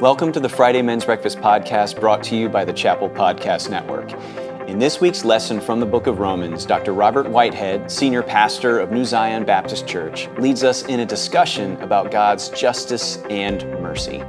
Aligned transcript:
Welcome 0.00 0.30
to 0.32 0.40
the 0.40 0.48
Friday 0.48 0.82
Men's 0.82 1.06
Breakfast 1.06 1.38
Podcast 1.38 1.98
brought 1.98 2.22
to 2.24 2.36
you 2.36 2.50
by 2.50 2.66
the 2.66 2.72
Chapel 2.72 3.08
Podcast 3.08 3.70
Network. 3.70 4.12
In 4.68 4.78
this 4.78 5.00
week's 5.00 5.24
lesson 5.24 5.58
from 5.58 5.80
the 5.80 5.86
book 5.86 6.06
of 6.06 6.18
Romans, 6.18 6.66
Dr. 6.66 6.92
Robert 6.92 7.26
Whitehead, 7.30 7.90
senior 7.90 8.22
pastor 8.22 8.78
of 8.78 8.90
New 8.90 9.06
Zion 9.06 9.46
Baptist 9.46 9.86
Church, 9.86 10.28
leads 10.36 10.64
us 10.64 10.82
in 10.84 11.00
a 11.00 11.06
discussion 11.06 11.80
about 11.80 12.10
God's 12.10 12.50
justice 12.50 13.16
and 13.30 13.66
mercy. 13.80 14.22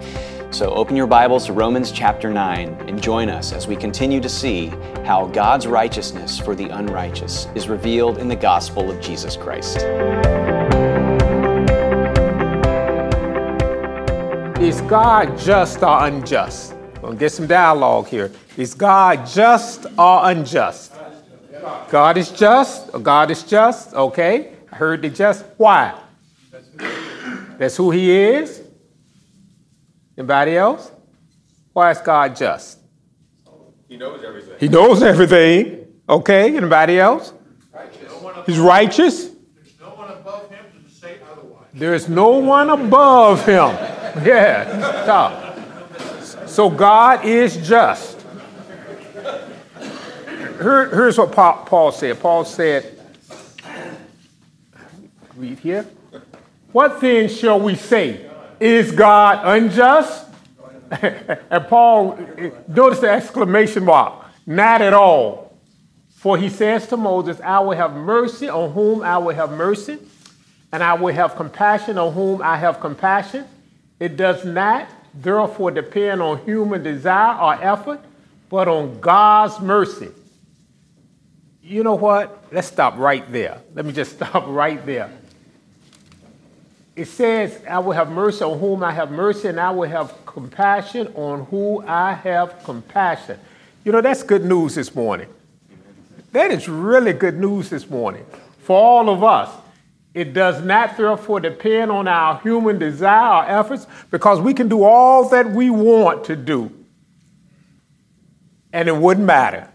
So 0.51 0.69
open 0.69 0.95
your 0.95 1.05
Bibles 1.05 1.47
to 1.47 1.53
Romans 1.53 1.91
chapter 1.91 2.29
9 2.29 2.85
and 2.87 3.03
join 3.03 3.27
us 3.27 3.51
as 3.51 3.67
we 3.67 3.75
continue 3.75 4.21
to 4.21 4.29
see 4.29 4.67
how 5.03 5.27
God's 5.27 5.67
righteousness 5.67 6.39
for 6.39 6.55
the 6.55 6.69
unrighteous 6.69 7.49
is 7.55 7.67
revealed 7.67 8.19
in 8.19 8.29
the 8.29 8.37
gospel 8.37 8.89
of 8.89 9.01
Jesus 9.01 9.35
Christ. 9.35 9.85
Is 14.59 14.81
God 14.81 15.37
just 15.37 15.83
or 15.83 16.07
unjust? 16.07 16.73
We'll 17.03 17.13
get 17.13 17.31
some 17.31 17.45
dialogue 17.45 18.07
here. 18.07 18.31
Is 18.57 18.73
God 18.73 19.27
just 19.27 19.85
or 19.99 20.31
unjust? 20.31 20.93
God 21.91 22.17
is 22.17 22.31
just 22.31 22.89
or 22.91 22.99
God 22.99 23.29
is 23.29 23.43
just? 23.43 23.93
Okay. 23.93 24.53
I 24.71 24.75
heard 24.75 25.03
the 25.03 25.11
just. 25.11 25.45
Why? 25.57 25.93
That's 27.59 27.77
who 27.77 27.91
he 27.91 28.09
is. 28.09 28.63
Anybody 30.17 30.57
else? 30.57 30.91
Why 31.73 31.91
is 31.91 31.99
God 31.99 32.35
just? 32.35 32.79
He 33.87 33.95
knows 33.95 34.23
everything. 34.23 34.55
He 34.59 34.67
knows 34.69 35.03
everything. 35.03 35.85
Okay. 36.09 36.57
Anybody 36.57 36.99
else? 36.99 37.31
He's 38.47 38.57
righteous. 38.57 39.25
There's 39.27 39.79
no 39.79 39.89
one 39.89 40.09
above 40.09 40.49
him 40.49 40.65
to 40.83 40.91
say 40.91 41.19
otherwise. 41.31 41.67
There's 41.75 42.09
no 42.09 42.29
one 42.29 42.71
above 42.71 43.45
him 43.45 43.86
Yeah. 44.25 45.03
Stop. 45.03 46.47
So 46.47 46.69
God 46.69 47.23
is 47.25 47.57
just. 47.67 48.19
Here- 50.59 50.89
here's 50.89 51.17
what 51.17 51.31
Pa- 51.31 51.63
Paul 51.65 51.91
said. 51.91 52.19
Paul 52.19 52.43
said, 52.43 52.99
read 55.35 55.59
here. 55.59 55.85
What 56.71 56.99
then 56.99 57.29
shall 57.29 57.59
we 57.59 57.75
say? 57.75 58.29
Is 58.59 58.91
God 58.91 59.41
unjust? 59.45 60.25
and 60.91 61.67
Paul, 61.67 62.17
notice 62.67 62.99
the 62.99 63.09
exclamation 63.09 63.85
mark. 63.85 64.25
Not 64.45 64.81
at 64.81 64.93
all. 64.93 65.55
For 66.15 66.37
he 66.37 66.49
says 66.49 66.87
to 66.87 66.97
Moses, 66.97 67.39
I 67.41 67.59
will 67.59 67.77
have 67.77 67.93
mercy 67.93 68.49
on 68.49 68.71
whom 68.71 69.03
I 69.03 69.17
will 69.19 69.35
have 69.35 69.51
mercy, 69.51 69.99
and 70.71 70.81
I 70.81 70.93
will 70.95 71.13
have 71.13 71.35
compassion 71.35 71.97
on 71.99 72.13
whom 72.13 72.41
I 72.41 72.57
have 72.57 72.79
compassion. 72.79 73.45
It 73.99 74.15
does 74.15 74.45
not, 74.45 74.89
therefore, 75.13 75.71
depend 75.71 76.21
on 76.21 76.43
human 76.45 76.83
desire 76.83 77.39
or 77.39 77.53
effort, 77.63 78.01
but 78.49 78.67
on 78.67 78.99
God's 78.99 79.59
mercy. 79.59 80.09
You 81.63 81.83
know 81.83 81.95
what? 81.95 82.45
Let's 82.51 82.67
stop 82.67 82.97
right 82.97 83.29
there. 83.31 83.61
Let 83.73 83.85
me 83.85 83.91
just 83.91 84.13
stop 84.15 84.45
right 84.47 84.83
there. 84.85 85.11
It 86.95 87.05
says, 87.05 87.61
I 87.69 87.77
will 87.79 87.91
have 87.91 88.09
mercy 88.09 88.43
on 88.43 88.57
whom 88.59 88.83
I 88.83 88.91
have 88.91 89.11
mercy, 89.11 89.49
and 89.49 89.59
I 89.59 89.69
will 89.69 89.87
have 89.87 90.25
compassion 90.25 91.07
on 91.15 91.45
who 91.45 91.83
I 91.85 92.13
have 92.13 92.63
compassion. 92.63 93.39
You 93.83 93.91
know, 93.91 94.01
that's 94.01 94.23
good 94.23 94.43
news 94.43 94.75
this 94.75 94.95
morning. 94.95 95.27
That 96.31 96.51
is 96.51 96.67
really 96.67 97.13
good 97.13 97.37
news 97.39 97.69
this 97.69 97.89
morning 97.89 98.25
for 98.63 98.75
all 98.77 99.09
of 99.09 99.23
us. 99.23 99.49
It 100.17 100.33
does 100.33 100.63
not, 100.63 100.97
therefore, 100.97 101.39
depend 101.39 101.91
on 101.91 102.07
our 102.07 102.39
human 102.39 102.79
desire 102.79 103.43
or 103.43 103.49
efforts 103.49 103.85
because 104.09 104.41
we 104.41 104.53
can 104.53 104.67
do 104.67 104.83
all 104.83 105.29
that 105.29 105.51
we 105.51 105.69
want 105.69 106.23
to 106.25 106.35
do 106.35 106.71
and 108.73 108.89
it 108.89 108.95
wouldn't 108.95 109.25
matter. 109.25 109.69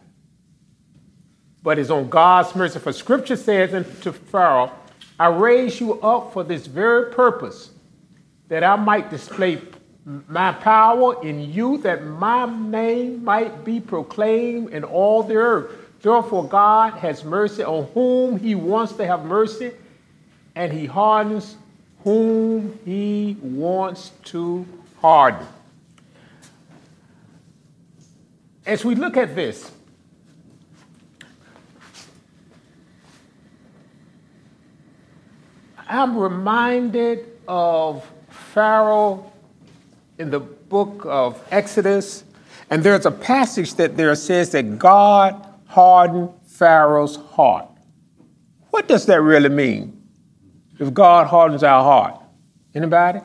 But 1.63 1.79
it's 1.79 1.91
on 1.91 2.09
God's 2.09 2.55
mercy. 2.57 2.79
For 2.81 2.93
scripture 2.93 3.37
says 3.37 3.71
to 4.03 4.13
Pharaoh, 4.13 4.73
I 5.19 5.29
raised 5.29 5.79
you 5.79 6.01
up 6.01 6.33
for 6.33 6.43
this 6.43 6.67
very 6.67 7.13
purpose, 7.13 7.71
that 8.49 8.65
I 8.65 8.77
might 8.77 9.11
display 9.11 9.63
my 10.05 10.53
power 10.53 11.23
in 11.25 11.53
you, 11.53 11.79
that 11.79 12.05
my 12.05 12.47
name 12.47 13.23
might 13.23 13.65
be 13.65 13.79
proclaimed 13.79 14.71
in 14.71 14.83
all 14.83 15.23
the 15.23 15.37
earth. 15.37 15.71
Therefore, 16.01 16.49
God 16.49 16.95
has 16.95 17.23
mercy 17.23 17.63
on 17.63 17.85
whom 17.95 18.39
he 18.39 18.57
wants 18.57 18.95
to 18.95 19.07
have 19.07 19.25
mercy, 19.25 19.71
and 20.55 20.73
he 20.73 20.87
hardens 20.87 21.57
whom 22.05 22.79
he 22.85 23.37
wants 23.41 24.11
to 24.25 24.67
harden. 25.01 25.47
As 28.65 28.85
we 28.85 28.95
look 28.95 29.17
at 29.17 29.35
this, 29.35 29.71
I'm 35.89 36.17
reminded 36.17 37.27
of 37.47 38.09
Pharaoh 38.31 39.31
in 40.19 40.31
the 40.31 40.41
book 40.41 41.05
of 41.07 41.43
Exodus, 41.51 42.25
and 42.71 42.83
there's 42.83 43.05
a 43.05 43.11
passage 43.11 43.75
that 43.75 43.97
there 43.97 44.15
says 44.15 44.51
that 44.53 44.79
God 44.79 45.47
hardened 45.67 46.31
Pharaoh's 46.47 47.17
heart. 47.17 47.69
What 48.71 48.89
does 48.89 49.07
that 49.07 49.21
really 49.21 49.49
mean? 49.49 50.02
If 50.83 50.93
God 50.93 51.29
hardens 51.29 51.63
our 51.63 51.81
heart, 51.81 52.21
anybody? 52.75 53.21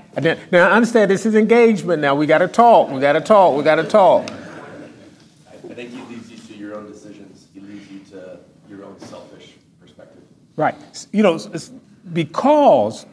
Now, 0.52 0.70
understand 0.70 1.10
this 1.10 1.26
is 1.26 1.34
engagement. 1.34 2.04
Now 2.04 2.14
we 2.14 2.28
got 2.28 2.38
to 2.38 2.48
talk. 2.48 2.92
We 2.92 3.02
got 3.02 3.14
to 3.14 3.22
talk. 3.22 3.58
We 3.58 3.64
got 3.64 3.76
to 3.76 3.84
talk. 3.84 4.30
I 4.30 5.74
think 5.74 5.90
he 5.90 6.02
leads 6.04 6.30
you 6.30 6.38
to 6.38 6.54
your 6.54 6.78
own 6.78 6.86
decisions. 6.86 7.48
He 7.56 7.60
leads 7.60 7.90
you 7.90 8.02
to 8.12 8.38
your 8.70 8.86
own 8.86 9.00
selfish 9.00 9.54
perspective. 9.82 10.22
Right. 10.56 10.76
You 11.12 11.24
know, 11.24 11.34
it's 11.34 11.72
because 12.14 13.08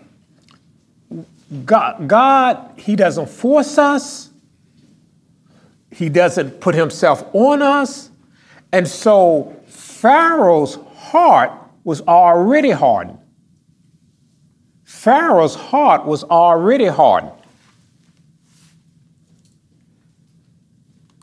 God, 1.65 2.06
God, 2.06 2.71
He 2.77 2.97
doesn't 2.97 3.31
force 3.31 3.78
us, 3.78 4.28
He 5.91 6.10
doesn't 6.10 6.60
put 6.60 6.75
Himself 6.75 7.25
on 7.33 7.62
us. 7.62 8.10
And 8.72 8.87
so 8.87 9.56
Pharaoh's 9.69 10.78
heart 10.97 11.50
was 11.84 12.03
already 12.03 12.72
hardened. 12.72 13.21
Pharaoh's 15.04 15.54
heart 15.54 16.06
was 16.06 16.25
already 16.25 16.87
hardened. 16.87 17.34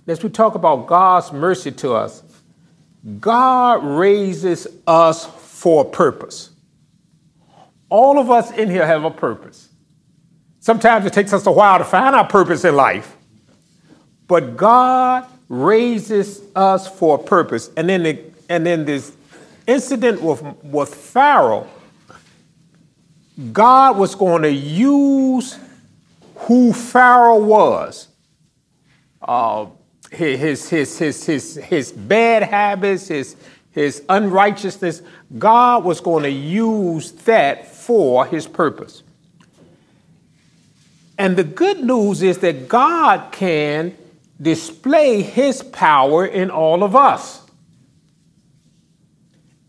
As 0.06 0.22
we 0.22 0.30
talk 0.30 0.54
about 0.54 0.86
God's 0.86 1.32
mercy 1.32 1.72
to 1.72 1.94
us, 1.94 2.22
God 3.20 3.84
raises 3.84 4.68
us 4.86 5.26
for 5.26 5.82
a 5.82 5.90
purpose. 5.90 6.52
All 7.90 8.20
of 8.20 8.30
us 8.30 8.52
in 8.52 8.70
here 8.70 8.86
have 8.86 9.04
a 9.04 9.10
purpose. 9.10 9.70
Sometimes 10.60 11.08
it 11.08 11.14
takes 11.14 11.34
us 11.34 11.48
a 11.48 11.52
while 11.52 11.80
to 11.80 11.84
find 11.84 12.16
our 12.16 12.28
purpose 12.28 12.64
in 12.64 12.76
life, 12.76 13.18
but 14.28 14.58
God 14.58 15.26
raises 15.50 16.44
us 16.56 16.88
for 16.88 17.16
a 17.16 17.24
purpose. 17.24 17.72
And 17.76 17.90
then, 17.90 18.04
the, 18.04 18.20
and 18.48 18.64
then 18.64 18.86
this 18.86 19.12
incident 19.66 20.22
with, 20.22 20.44
with 20.62 20.94
Pharaoh, 20.94 21.68
God 23.52 23.98
was 23.98 24.16
going 24.16 24.44
to 24.44 24.52
use 24.52 25.58
who 26.36 26.74
Pharaoh 26.74 27.44
was 27.44 28.08
uh, 29.22 29.68
his, 30.12 30.70
his, 30.70 30.98
his, 30.98 31.26
his, 31.26 31.56
his 31.56 31.92
bad 31.92 32.44
habits, 32.44 33.08
his, 33.08 33.36
his 33.72 34.04
unrighteousness, 34.10 35.02
God 35.38 35.84
was 35.84 36.02
going 36.02 36.24
to 36.24 36.32
use 36.32 37.12
that 37.24 37.68
for 37.68 38.26
his 38.26 38.48
purpose. 38.48 39.04
And 41.18 41.36
the 41.38 41.44
good 41.44 41.84
news 41.84 42.22
is 42.24 42.40
that 42.40 42.68
God 42.68 43.32
can 43.32 43.96
display 44.42 45.22
his 45.22 45.62
power 45.62 46.26
in 46.26 46.50
all 46.50 46.84
of 46.84 46.96
us. 46.96 47.41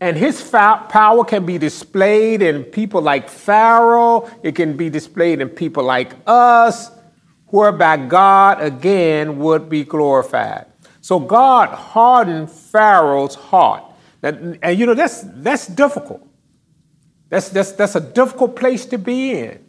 And 0.03 0.17
his 0.17 0.41
fa- 0.41 0.85
power 0.89 1.23
can 1.23 1.45
be 1.45 1.57
displayed 1.57 2.41
in 2.41 2.65
people 2.65 3.01
like 3.01 3.29
Pharaoh, 3.29 4.29
it 4.43 4.53
can 4.53 4.75
be 4.75 4.89
displayed 4.89 5.39
in 5.39 5.47
people 5.47 5.81
like 5.81 6.11
us, 6.27 6.91
whereby 7.45 7.95
God 7.95 8.61
again 8.61 9.39
would 9.39 9.69
be 9.69 9.85
glorified. 9.85 10.65
So 10.99 11.19
God 11.19 11.69
hardened 11.69 12.51
Pharaoh's 12.51 13.35
heart. 13.35 13.85
And, 14.21 14.59
and 14.61 14.77
you 14.77 14.85
know, 14.87 14.93
that's, 14.93 15.21
that's 15.35 15.67
difficult. 15.67 16.27
That's, 17.29 17.47
that's, 17.47 17.71
that's 17.71 17.95
a 17.95 18.01
difficult 18.01 18.57
place 18.57 18.85
to 18.87 18.97
be 18.97 19.31
in 19.31 19.63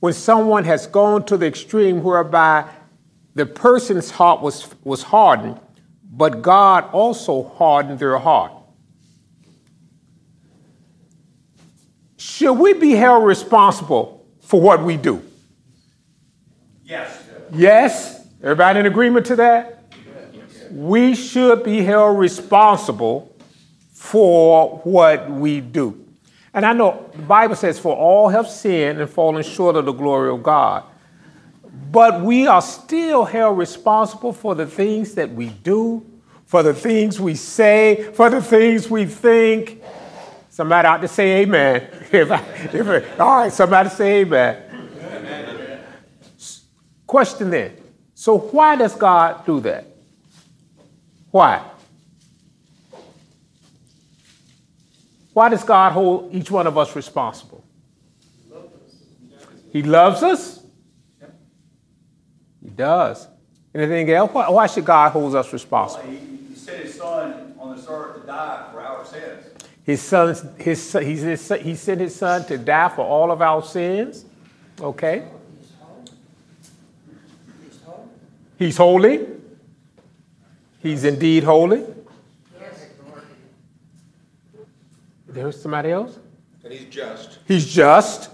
when 0.00 0.14
someone 0.14 0.64
has 0.64 0.86
gone 0.86 1.26
to 1.26 1.36
the 1.36 1.44
extreme 1.44 2.02
whereby 2.02 2.66
the 3.34 3.44
person's 3.44 4.10
heart 4.10 4.40
was, 4.40 4.68
was 4.84 5.02
hardened, 5.02 5.60
but 6.10 6.40
God 6.40 6.88
also 6.92 7.42
hardened 7.58 7.98
their 7.98 8.16
heart. 8.16 8.52
Should 12.16 12.54
we 12.54 12.72
be 12.72 12.92
held 12.92 13.24
responsible 13.24 14.26
for 14.40 14.60
what 14.60 14.82
we 14.82 14.96
do? 14.96 15.22
Yes. 16.84 17.22
Yes? 17.52 18.26
Everybody 18.42 18.80
in 18.80 18.86
agreement 18.86 19.26
to 19.26 19.36
that? 19.36 19.82
We 20.70 21.14
should 21.14 21.64
be 21.64 21.82
held 21.82 22.18
responsible 22.18 23.34
for 23.92 24.78
what 24.84 25.30
we 25.30 25.60
do. 25.60 26.06
And 26.54 26.64
I 26.64 26.72
know 26.72 27.10
the 27.14 27.22
Bible 27.22 27.54
says, 27.54 27.78
For 27.78 27.94
all 27.94 28.28
have 28.28 28.48
sinned 28.48 29.00
and 29.00 29.10
fallen 29.10 29.42
short 29.42 29.76
of 29.76 29.84
the 29.84 29.92
glory 29.92 30.30
of 30.30 30.42
God. 30.42 30.84
But 31.90 32.22
we 32.22 32.46
are 32.46 32.62
still 32.62 33.24
held 33.24 33.58
responsible 33.58 34.32
for 34.32 34.54
the 34.54 34.66
things 34.66 35.14
that 35.14 35.30
we 35.30 35.50
do, 35.50 36.04
for 36.46 36.62
the 36.62 36.72
things 36.72 37.20
we 37.20 37.34
say, 37.34 38.10
for 38.14 38.30
the 38.30 38.40
things 38.40 38.88
we 38.88 39.04
think. 39.04 39.82
Somebody 40.56 40.88
ought 40.88 41.02
to 41.02 41.08
say 41.08 41.42
amen. 41.42 41.86
If 42.10 42.30
I, 42.30 42.40
if 42.72 42.86
I, 42.88 43.22
all 43.22 43.36
right, 43.40 43.52
somebody 43.52 43.90
say 43.90 44.20
amen. 44.20 44.62
amen. 45.02 45.80
Question 47.06 47.50
then. 47.50 47.76
So, 48.14 48.38
why 48.38 48.74
does 48.74 48.94
God 48.94 49.44
do 49.44 49.60
that? 49.60 49.84
Why? 51.30 51.62
Why 55.34 55.50
does 55.50 55.62
God 55.62 55.92
hold 55.92 56.34
each 56.34 56.50
one 56.50 56.66
of 56.66 56.78
us 56.78 56.96
responsible? 56.96 57.62
He 59.70 59.82
loves 59.82 60.22
us. 60.22 60.64
He 62.62 62.70
does. 62.70 63.28
Anything 63.74 64.10
else? 64.10 64.32
Why, 64.32 64.48
why 64.48 64.66
should 64.68 64.86
God 64.86 65.10
hold 65.12 65.36
us 65.36 65.52
responsible? 65.52 66.08
Well, 66.08 66.16
he, 66.16 66.36
he 66.48 66.54
sent 66.54 66.84
his 66.84 66.94
son 66.94 67.54
on 67.58 67.76
this 67.76 67.84
earth 67.90 68.22
to 68.22 68.26
die 68.26 68.70
for 68.72 68.80
our 68.80 69.04
sins. 69.04 69.45
His 69.86 70.02
son, 70.02 70.34
his, 70.58 70.92
his, 70.92 71.48
he 71.62 71.74
sent 71.76 72.00
his 72.00 72.14
son 72.14 72.44
to 72.46 72.58
die 72.58 72.88
for 72.88 73.02
all 73.02 73.30
of 73.30 73.40
our 73.40 73.62
sins. 73.62 74.24
Okay. 74.80 75.26
He's 78.58 78.76
holy. 78.76 79.26
He's 80.80 81.04
indeed 81.04 81.44
holy. 81.44 81.84
There's 85.28 85.60
somebody 85.60 85.90
else? 85.90 86.18
And 86.64 86.72
he's 86.72 86.86
just. 86.86 87.38
He's 87.46 87.66
just 87.72 88.30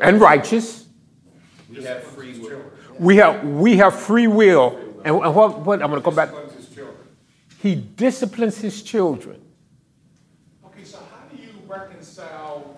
and 0.00 0.20
righteous. 0.20 0.86
We 1.68 1.82
have 1.84 2.02
free 2.02 2.38
will. 2.38 2.62
We 2.98 3.16
have, 3.16 3.44
we 3.44 3.76
have 3.76 3.98
free 3.98 4.26
will. 4.26 4.76
And, 5.04 5.16
and 5.16 5.34
what, 5.34 5.60
what, 5.60 5.82
I'm 5.82 5.90
going 5.90 6.00
to 6.00 6.04
go 6.04 6.14
back. 6.14 6.30
He 7.60 7.74
disciplines 7.74 8.58
his 8.58 8.82
children. 8.82 9.40
Okay, 10.66 10.84
so 10.84 10.98
how 10.98 11.26
do 11.34 11.42
you 11.42 11.48
reconcile 11.68 12.76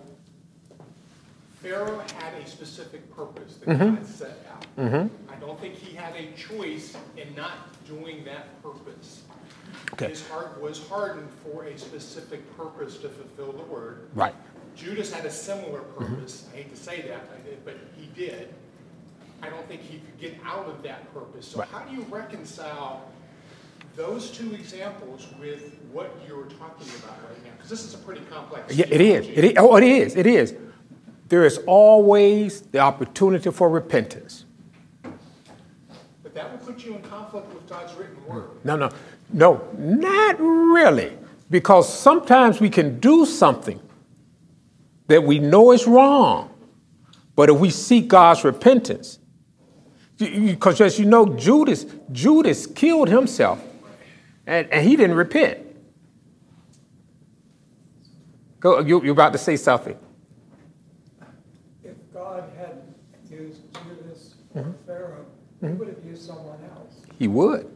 Pharaoh 1.63 1.99
had 2.21 2.35
a 2.35 2.47
specific 2.47 3.15
purpose 3.15 3.57
that 3.57 3.69
Mm-hmm. 3.69 3.95
God 3.97 4.07
set 4.07 4.47
out? 4.53 5.11
I 5.29 5.35
don't 5.41 5.61
think 5.61 5.75
he 5.75 5.95
had 5.95 6.15
a 6.15 6.31
choice 6.37 6.97
in 7.17 7.35
not 7.35 7.53
doing 7.87 8.25
that 8.25 8.63
purpose. 8.63 9.23
Okay. 9.95 10.09
His 10.09 10.27
heart 10.29 10.61
was 10.61 10.87
hardened 10.89 11.29
for 11.45 11.65
a 11.65 11.77
specific 11.77 12.57
purpose 12.57 12.97
to 12.99 13.09
fulfill 13.09 13.53
the 13.53 13.65
word. 13.65 14.09
Right. 14.15 14.35
Judas 14.77 15.13
had 15.13 15.25
a 15.25 15.31
similar 15.31 15.81
Mm-hmm. 15.81 16.15
purpose. 16.15 16.47
I 16.53 16.59
hate 16.59 16.71
to 16.71 16.81
say 16.81 17.03
that, 17.03 17.65
but 17.65 17.77
he 17.97 18.07
did. 18.15 18.55
I 19.43 19.49
don't 19.51 19.67
think 19.67 19.83
he 19.83 19.99
could 19.99 20.19
get 20.21 20.37
out 20.45 20.67
of 20.67 20.83
that 20.85 21.13
purpose. 21.13 21.49
So 21.49 21.59
Right. 21.59 21.69
how 21.69 21.81
do 21.81 21.95
you 21.95 22.03
reconcile 22.09 23.11
those 23.99 24.31
two 24.31 24.55
examples 24.55 25.27
with 25.41 25.75
what 25.93 26.17
you're 26.27 26.45
talking 26.45 26.87
about 27.01 27.19
right 27.29 27.45
now? 27.45 27.51
Because 27.57 27.69
this 27.69 27.85
is 27.85 27.95
a 27.95 27.99
pretty 27.99 28.21
complex. 28.31 28.73
Yeah, 28.75 28.87
it 28.89 29.01
is. 29.01 29.27
it 29.27 29.45
is. 29.45 29.53
Oh, 29.57 29.77
it 29.77 29.83
is. 29.83 30.15
It 30.15 30.27
is. 30.27 30.55
There 31.29 31.45
is 31.45 31.59
always 31.67 32.61
the 32.61 32.79
opportunity 32.79 33.51
for 33.51 33.69
repentance. 33.69 34.45
But 36.23 36.33
that 36.33 36.51
would 36.53 36.63
put 36.63 36.85
you 36.85 36.95
in 36.95 37.03
conflict 37.03 37.53
with 37.53 37.69
God's 37.69 37.93
written 37.95 38.25
word. 38.25 38.51
No, 38.63 38.77
no, 38.77 38.91
no, 39.33 39.69
not 39.77 40.37
really. 40.39 41.19
Because 41.51 41.93
sometimes 41.93 42.61
we 42.61 42.71
can 42.71 43.01
do 43.01 43.27
something 43.27 43.81
that 45.09 45.25
we 45.25 45.41
know 45.41 45.73
is 45.73 45.89
wrong, 45.89 46.51
but 47.35 47.51
if 47.51 47.59
we 47.59 47.71
seek 47.71 48.07
God's 48.09 48.45
repentance, 48.45 49.19
because 50.19 50.81
as 50.81 50.99
you 50.99 51.07
know, 51.07 51.35
Judas, 51.35 51.87
Judas 52.13 52.67
killed 52.67 53.09
himself, 53.09 53.65
and, 54.49 54.67
and 54.73 54.89
he 54.89 54.97
didn't 54.97 55.17
repent. 55.17 55.59
Go, 58.61 58.81
you, 58.81 59.03
you're 59.05 59.13
about 59.13 59.33
to 59.33 59.39
say 59.39 59.57
something. 59.57 59.97
If 61.85 61.95
God 62.13 62.51
had 62.59 62.83
used 63.31 63.61
Judas 63.75 64.35
or 64.55 64.63
mm-hmm. 64.63 64.87
Pharaoh, 64.87 65.27
he 65.61 65.67
mm-hmm. 65.67 65.79
would 65.79 65.89
have 65.89 66.05
used 66.05 66.23
someone 66.23 66.59
else. 66.75 66.95
He 67.19 67.29
would, 67.29 67.71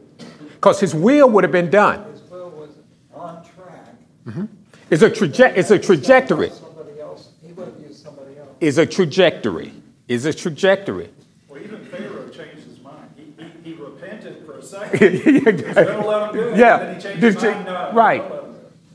because 0.49 0.79
his 0.79 0.93
will 0.95 1.29
would 1.29 1.43
have 1.43 1.53
been 1.53 1.69
done. 1.69 2.11
His 2.11 2.23
will 2.23 2.49
was 2.49 2.71
on 3.13 3.45
track. 3.45 3.95
Mm-hmm. 4.25 4.45
It's 4.89 5.03
a, 5.03 5.09
traje- 5.09 5.55
it's 5.55 5.71
a 5.71 5.79
trajectory. 5.79 6.49
Somebody 6.49 6.99
else, 6.99 7.29
he 7.45 7.53
would 7.53 7.67
have 7.67 7.79
used 7.79 8.03
somebody 8.03 8.37
else. 8.37 8.49
Is 8.59 8.77
a 8.77 8.85
trajectory. 8.85 9.71
Is 10.07 10.25
a 10.25 10.33
trajectory. 10.33 11.11
Well, 11.47 11.61
even 11.61 11.85
Pharaoh 11.85 12.27
changed 12.29 12.63
his 12.63 12.79
mind. 12.81 13.09
He, 13.15 13.33
he, 13.37 13.73
he 13.75 13.81
repented 13.81 14.45
for 14.45 14.57
a 14.57 14.61
second. 14.61 14.62
He 14.62 14.62
was 14.62 14.62
gonna 14.62 14.62
let 14.62 14.62
him 14.62 14.62
do 14.62 14.62
it, 14.93 16.57
Yeah. 16.57 16.79
and 16.79 16.81
then 16.81 16.95
he 16.95 17.01
changed 17.01 17.23
his 17.23 17.35
Did 17.35 17.43
you- 17.43 17.51
mind. 17.51 17.65
No, 17.65 17.91
right. 17.93 18.23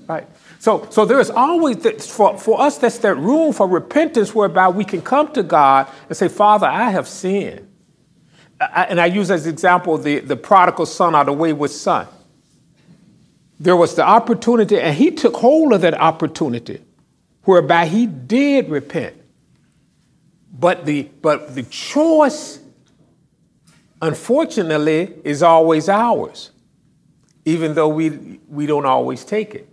Right. 0.08 0.26
So, 0.58 0.88
so 0.90 1.04
there 1.04 1.20
is 1.20 1.30
always, 1.30 1.76
that, 1.78 2.02
for, 2.02 2.36
for 2.38 2.60
us, 2.60 2.78
that's 2.78 2.98
that 2.98 3.14
room 3.16 3.52
for 3.52 3.68
repentance 3.68 4.34
whereby 4.34 4.68
we 4.68 4.84
can 4.84 5.02
come 5.02 5.32
to 5.34 5.42
God 5.42 5.86
and 6.08 6.16
say, 6.16 6.28
Father, 6.28 6.66
I 6.66 6.90
have 6.90 7.06
sinned. 7.06 7.68
I, 8.60 8.84
and 8.88 9.00
I 9.00 9.06
use 9.06 9.30
as 9.30 9.46
example 9.46 9.98
the, 9.98 10.18
the 10.18 10.34
prodigal 10.36 10.86
son 10.86 11.14
or 11.14 11.24
the 11.24 11.32
wayward 11.32 11.70
son. 11.70 12.08
There 13.60 13.76
was 13.76 13.94
the 13.94 14.02
opportunity, 14.02 14.80
and 14.80 14.96
he 14.96 15.10
took 15.12 15.36
hold 15.36 15.72
of 15.72 15.80
that 15.82 15.94
opportunity 15.94 16.80
whereby 17.44 17.86
he 17.86 18.06
did 18.06 18.68
repent. 18.68 19.14
But 20.58 20.86
the, 20.86 21.02
but 21.22 21.54
the 21.54 21.62
choice, 21.64 22.58
unfortunately, 24.00 25.14
is 25.24 25.42
always 25.42 25.88
ours, 25.88 26.50
even 27.44 27.74
though 27.74 27.88
we, 27.88 28.40
we 28.48 28.66
don't 28.66 28.86
always 28.86 29.24
take 29.24 29.54
it. 29.54 29.68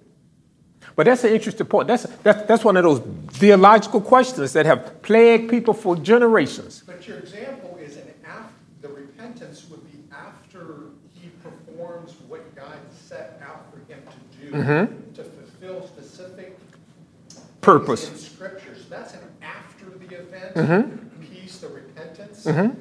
But 0.96 1.08
that's 1.08 1.24
an 1.26 1.34
interesting 1.34 1.68
point. 1.68 1.88
That's, 1.88 2.04
that's, 2.24 2.48
that's 2.48 2.64
one 2.64 2.78
of 2.78 2.84
those 2.84 3.02
theological 3.38 4.00
questions 4.00 4.54
that 4.54 4.66
have 4.66 5.02
plagued 5.02 5.50
people 5.50 5.74
for 5.74 5.96
generations. 5.96 6.84
But 6.86 7.06
your 7.08 7.18
example 7.18 7.78
is 7.82 7.98
an 7.98 8.14
af, 8.26 8.46
the 8.82 8.88
repentance 8.88 9.66
would 9.70 9.84
be 9.92 10.00
after 10.12 10.92
he 11.14 11.30
performs 11.44 12.14
what 12.28 12.56
God 12.56 12.78
set 12.94 13.42
out 13.46 13.66
for 13.72 13.80
him 13.92 14.02
to 14.04 14.46
do 14.46 14.52
mm-hmm. 14.54 15.14
to 15.14 15.24
fulfill 15.24 15.88
specific 15.88 16.58
Purpose. 17.60 18.10
in 18.10 18.18
scriptures. 18.18 18.86
That's 18.90 19.14
an 19.16 19.20
after 19.42 19.90
the 19.90 20.16
event 20.16 20.56
mm-hmm. 20.56 21.24
piece, 21.26 21.58
the 21.58 21.68
repentance. 21.68 22.44
So 22.44 22.76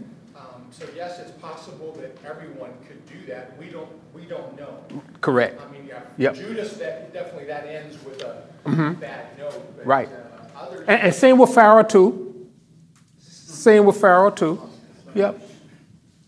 yes, 1.06 1.18
it's 1.18 1.30
possible 1.32 1.92
that 2.00 2.16
everyone 2.28 2.70
could 2.86 3.04
do 3.06 3.26
that. 3.26 3.56
We 3.58 3.66
don't. 3.68 3.88
We 4.14 4.24
don't 4.24 4.56
know. 4.58 4.78
Correct. 5.20 5.60
I 5.60 5.72
mean, 5.72 5.86
yeah, 5.86 6.00
Yep. 6.18 6.34
Judas. 6.36 6.72
That 6.74 7.12
definitely 7.12 7.46
that 7.46 7.66
ends 7.66 8.02
with 8.04 8.22
a 8.22 8.42
bad 9.00 9.38
note. 9.38 9.76
But, 9.76 9.86
Right. 9.86 10.08
Uh, 10.08 10.58
others, 10.60 10.84
And, 10.88 11.00
and 11.02 11.14
same 11.14 11.38
with 11.38 11.54
Pharaoh 11.54 11.82
too. 11.82 12.48
Same 13.18 13.84
with 13.86 14.00
Pharaoh 14.00 14.30
too. 14.30 14.60
Yep. 15.14 15.40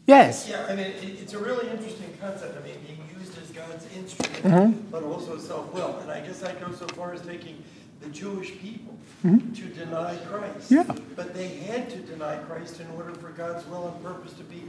Yes. 0.06 0.48
Yeah, 0.48 0.64
I 0.68 0.74
mean, 0.76 0.86
it, 0.86 0.94
it's 1.02 1.32
a 1.34 1.38
really 1.38 1.68
interesting 1.68 2.12
concept. 2.20 2.56
I 2.56 2.64
mean, 2.64 2.76
being 2.86 3.00
used 3.18 3.36
as 3.38 3.50
God's 3.50 3.86
instrument, 3.96 4.32
Mm-hmm. 4.44 4.90
but 4.92 5.02
also 5.02 5.38
self-will. 5.38 5.98
And 6.00 6.10
I 6.10 6.20
guess 6.20 6.42
I'd 6.44 6.60
go 6.60 6.70
so 6.72 6.86
far 6.88 7.12
as 7.14 7.20
taking 7.22 7.62
the 8.00 8.08
Jewish 8.08 8.52
people 8.58 8.94
Mm-hmm. 9.24 9.54
to 9.54 9.62
deny 9.68 10.14
Christ. 10.28 10.70
Yeah. 10.70 10.84
But 11.16 11.34
they 11.34 11.48
had 11.48 11.90
to 11.90 11.96
deny 11.96 12.36
Christ 12.36 12.80
in 12.80 12.86
order 12.96 13.12
for 13.14 13.30
God's 13.30 13.66
will 13.66 13.88
and 13.88 14.04
purpose 14.04 14.34
to 14.34 14.44
be 14.44 14.62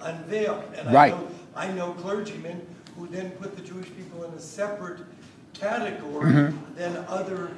unveiled. 0.00 0.62
And 0.76 0.92
Right. 0.92 1.12
I 1.12 1.16
know, 1.16 1.28
I 1.56 1.72
know 1.72 1.92
clergymen 1.94 2.64
who 2.96 3.08
then 3.08 3.30
put 3.32 3.56
the 3.56 3.62
Jewish 3.62 3.86
people 3.96 4.22
in 4.24 4.30
a 4.34 4.40
separate 4.40 5.00
category 5.54 6.52
than 6.76 6.96
other 7.08 7.50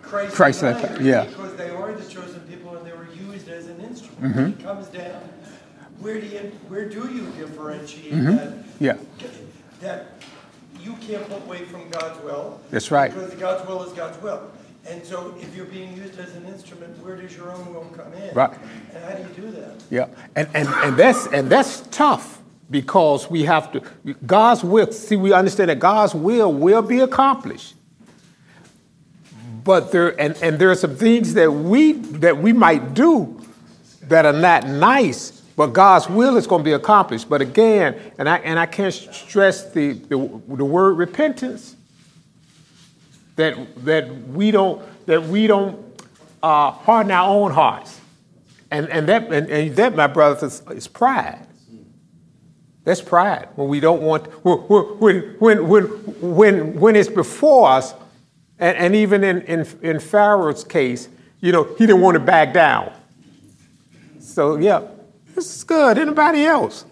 Christ 0.00 0.28
Mm-hmm. 0.32 0.36
Christ-like, 0.36 0.80
deniers 0.80 1.00
yeah. 1.06 1.24
Because 1.24 1.56
they 1.56 1.70
are 1.70 1.92
the 1.92 2.08
chosen 2.08 2.40
people 2.42 2.76
and 2.76 2.86
they 2.86 2.92
were 2.92 3.08
used 3.12 3.48
as 3.48 3.66
an 3.66 3.80
instrument. 3.80 4.36
Mm-hmm. 4.36 4.60
It 4.60 4.64
comes 4.64 4.86
down 4.86 5.20
where 6.00 6.20
do 6.20 6.26
you 6.26 6.38
where 6.68 6.88
do 6.88 7.12
you 7.12 7.26
differentiate 7.36 8.12
Mm-hmm. 8.12 8.36
that 8.36 8.52
Yeah. 8.80 8.96
that 9.80 10.06
you 10.82 10.94
can't 10.94 11.28
put 11.28 11.42
away 11.42 11.64
from 11.64 11.88
God's 11.90 12.22
will? 12.22 12.60
That's 12.70 12.90
right. 12.90 13.12
Because 13.12 13.34
God's 13.34 13.68
will 13.68 13.82
is 13.84 13.92
God's 13.92 14.20
will. 14.22 14.50
And 14.86 15.04
so 15.04 15.34
if 15.40 15.54
you're 15.54 15.66
being 15.66 15.94
used 15.96 16.18
as 16.18 16.34
an 16.34 16.46
instrument, 16.46 17.02
where 17.04 17.16
does 17.16 17.36
your 17.36 17.50
own 17.50 17.74
will 17.74 17.84
come 17.96 18.12
in? 18.14 18.34
Right. 18.34 18.56
And 18.94 19.04
how 19.04 19.14
do 19.14 19.22
you 19.22 19.50
do 19.50 19.50
that? 19.52 19.74
Yeah. 19.90 20.06
And, 20.34 20.48
and, 20.54 20.68
and 20.68 20.96
that's 20.96 21.26
and 21.26 21.50
that's 21.50 21.80
tough 21.90 22.40
because 22.70 23.28
we 23.30 23.44
have 23.44 23.72
to 23.72 23.82
God's 24.26 24.64
will, 24.64 24.90
see, 24.92 25.16
we 25.16 25.32
understand 25.32 25.70
that 25.70 25.78
God's 25.78 26.14
will 26.14 26.52
will 26.52 26.82
be 26.82 27.00
accomplished. 27.00 27.74
But 29.64 29.92
there 29.92 30.18
and, 30.18 30.36
and 30.42 30.58
there 30.58 30.70
are 30.70 30.74
some 30.74 30.96
things 30.96 31.34
that 31.34 31.52
we 31.52 31.92
that 31.92 32.38
we 32.38 32.54
might 32.54 32.94
do 32.94 33.38
that 34.02 34.24
are 34.24 34.32
not 34.32 34.66
nice, 34.66 35.37
But 35.58 35.72
God's 35.72 36.08
will 36.08 36.36
is 36.36 36.46
going 36.46 36.60
to 36.60 36.64
be 36.64 36.72
accomplished. 36.72 37.28
But 37.28 37.42
again, 37.42 38.00
and 38.16 38.28
I, 38.28 38.36
and 38.38 38.60
I 38.60 38.66
can't 38.66 38.94
stress 38.94 39.68
the, 39.72 39.94
the, 39.94 40.16
the 40.16 40.64
word 40.64 40.92
repentance, 40.92 41.74
that, 43.34 43.56
that 43.84 44.28
we 44.28 44.52
don't, 44.52 44.80
that 45.06 45.24
we 45.24 45.48
don't 45.48 45.84
uh, 46.44 46.70
harden 46.70 47.10
our 47.10 47.28
own 47.28 47.50
hearts. 47.50 48.00
And, 48.70 48.88
and, 48.88 49.08
that, 49.08 49.32
and, 49.32 49.50
and 49.50 49.74
that, 49.74 49.96
my 49.96 50.06
brothers, 50.06 50.44
is, 50.44 50.76
is 50.76 50.86
pride. 50.86 51.44
That's 52.84 53.02
pride. 53.02 53.48
When 53.56 53.66
we 53.66 53.80
don't 53.80 54.02
want, 54.02 54.28
when, 54.44 55.34
when, 55.40 55.68
when, 55.68 55.86
when, 55.88 56.74
when 56.80 56.94
it's 56.94 57.08
before 57.08 57.68
us, 57.70 57.94
and, 58.60 58.76
and 58.76 58.94
even 58.94 59.24
in, 59.24 59.40
in, 59.42 59.66
in 59.82 59.98
Pharaoh's 59.98 60.62
case, 60.62 61.08
you 61.40 61.50
know, 61.50 61.64
he 61.64 61.84
didn't 61.84 62.00
want 62.00 62.14
to 62.14 62.20
back 62.20 62.54
down. 62.54 62.92
So, 64.20 64.56
yeah. 64.56 64.82
This 65.38 65.54
is 65.54 65.62
good. 65.62 65.98
Anybody 65.98 66.44
else? 66.46 66.84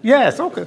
Yes, 0.00 0.40
okay. 0.40 0.64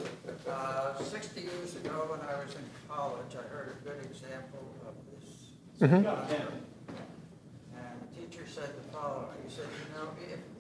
Uh, 0.48 0.96
60 1.02 1.42
years 1.42 1.76
ago, 1.78 2.06
when 2.12 2.20
I 2.30 2.46
was 2.46 2.54
in 2.54 2.62
college, 2.88 3.34
I 3.34 3.42
heard 3.50 3.76
a 3.76 3.84
good 3.84 3.98
example 4.06 4.62
of 4.86 4.94
this. 5.10 5.50
Mm-hmm. 5.82 6.06
And 6.06 7.96
the 8.04 8.22
teacher 8.22 8.46
said 8.46 8.70
the 8.70 8.84
following. 8.96 9.34
He 9.48 9.52
said, 9.52 9.66
you 9.66 9.98
know, 9.98 10.10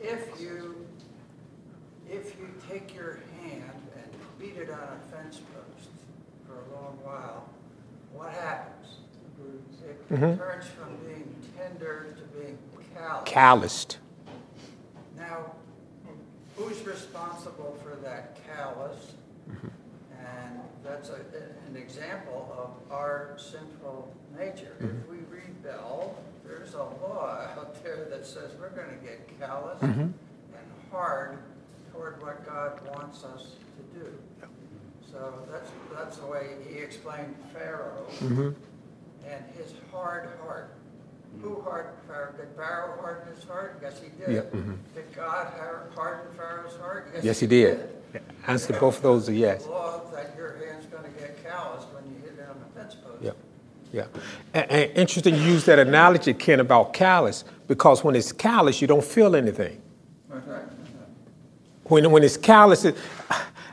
if, 0.02 0.34
if 0.34 0.42
you 0.42 0.84
if 2.10 2.40
you 2.40 2.50
take 2.68 2.96
your 2.96 3.20
hand 3.44 3.80
and 3.96 4.12
beat 4.40 4.58
it 4.58 4.72
on 4.72 4.80
a 4.80 5.16
fence 5.16 5.42
post 5.54 5.90
for 6.48 6.54
a 6.56 6.76
long 6.76 6.98
while, 7.04 7.48
what 8.12 8.32
happens? 8.32 8.98
It 9.86 10.10
mm-hmm. 10.12 10.40
turns 10.40 10.66
from 10.66 10.98
being 11.06 11.36
tender 11.56 12.16
to 12.18 12.40
being 12.40 12.58
calloused. 12.96 13.26
Calloused. 13.28 13.98
Now, 15.16 15.52
who's 16.55 16.86
responsible 16.86 17.77
for 17.83 17.95
that 18.03 18.38
callous? 18.48 19.13
Mm-hmm. 19.50 19.67
And 20.25 20.60
that's 20.83 21.10
a, 21.10 21.19
an 21.67 21.75
example 21.75 22.53
of 22.57 22.93
our 22.93 23.36
sinful 23.38 24.13
nature. 24.38 24.75
Mm-hmm. 24.81 24.98
If 25.00 25.10
we 25.10 25.17
rebel, 25.29 26.24
there's 26.45 26.74
a 26.74 26.83
law 26.83 27.48
out 27.57 27.83
there 27.83 28.07
that 28.10 28.25
says 28.25 28.51
we're 28.60 28.69
going 28.69 28.89
to 28.89 29.05
get 29.05 29.39
callous 29.39 29.79
mm-hmm. 29.81 30.01
and 30.01 30.13
hard 30.91 31.39
toward 31.91 32.22
what 32.22 32.45
God 32.45 32.79
wants 32.95 33.24
us 33.24 33.55
to 33.77 34.00
do. 34.00 34.13
So 35.12 35.45
that's, 35.51 35.69
that's 35.93 36.17
the 36.17 36.25
way 36.25 36.55
he 36.67 36.79
explained 36.79 37.36
Pharaoh 37.53 38.07
mm-hmm. 38.17 38.50
and 39.29 39.45
his 39.55 39.74
hard 39.91 40.29
heart. 40.43 40.74
Who 41.42 41.62
hardened 41.62 41.98
Pharaoh? 42.08 42.34
Did 42.38 42.48
Pharaoh 42.56 43.02
harden 43.02 43.34
his 43.34 43.44
heart? 43.44 43.80
Yes, 43.82 44.02
he 44.02 44.10
did. 44.20 44.34
Yep. 44.34 44.54
Mm-hmm. 44.54 44.74
Did 44.96 45.16
God 45.16 45.48
harden 45.96 46.34
Pharaoh's 46.38 46.78
heart? 46.78 47.12
Yes, 47.16 47.24
yes 47.24 47.40
he, 47.40 47.46
he, 47.46 47.50
did. 47.50 47.78
did. 48.13 48.22
Answer 48.48 48.74
both 48.80 48.98
of 48.98 49.04
those 49.04 49.30
are 49.30 49.34
yes. 49.34 49.66
law 49.66 50.02
that 50.12 50.34
your 50.38 50.58
hand's 50.58 50.86
going 50.88 51.04
to 51.04 51.20
get 51.20 51.44
calloused 51.44 51.88
when 51.94 52.04
you 52.06 52.20
hit 52.22 52.40
it 52.40 52.48
on 52.50 52.56
the 52.60 52.80
fence 52.80 52.96
post. 52.96 53.24
Yep. 53.24 53.36
Yeah. 53.92 54.06
And, 54.54 54.72
and 54.72 54.92
interesting 54.98 55.36
you 55.36 55.42
use 55.42 55.66
that 55.66 55.80
analogy, 55.80 56.34
Ken, 56.34 56.60
about 56.60 56.94
callous, 56.94 57.44
because 57.68 58.04
when 58.04 58.16
it's 58.16 58.32
callous, 58.32 58.82
you 58.82 58.88
don't 58.88 59.04
feel 59.04 59.36
anything. 59.36 59.82
When, 61.86 62.10
when 62.12 62.24
it's 62.24 62.38
callous, 62.38 62.86
it, 62.86 62.96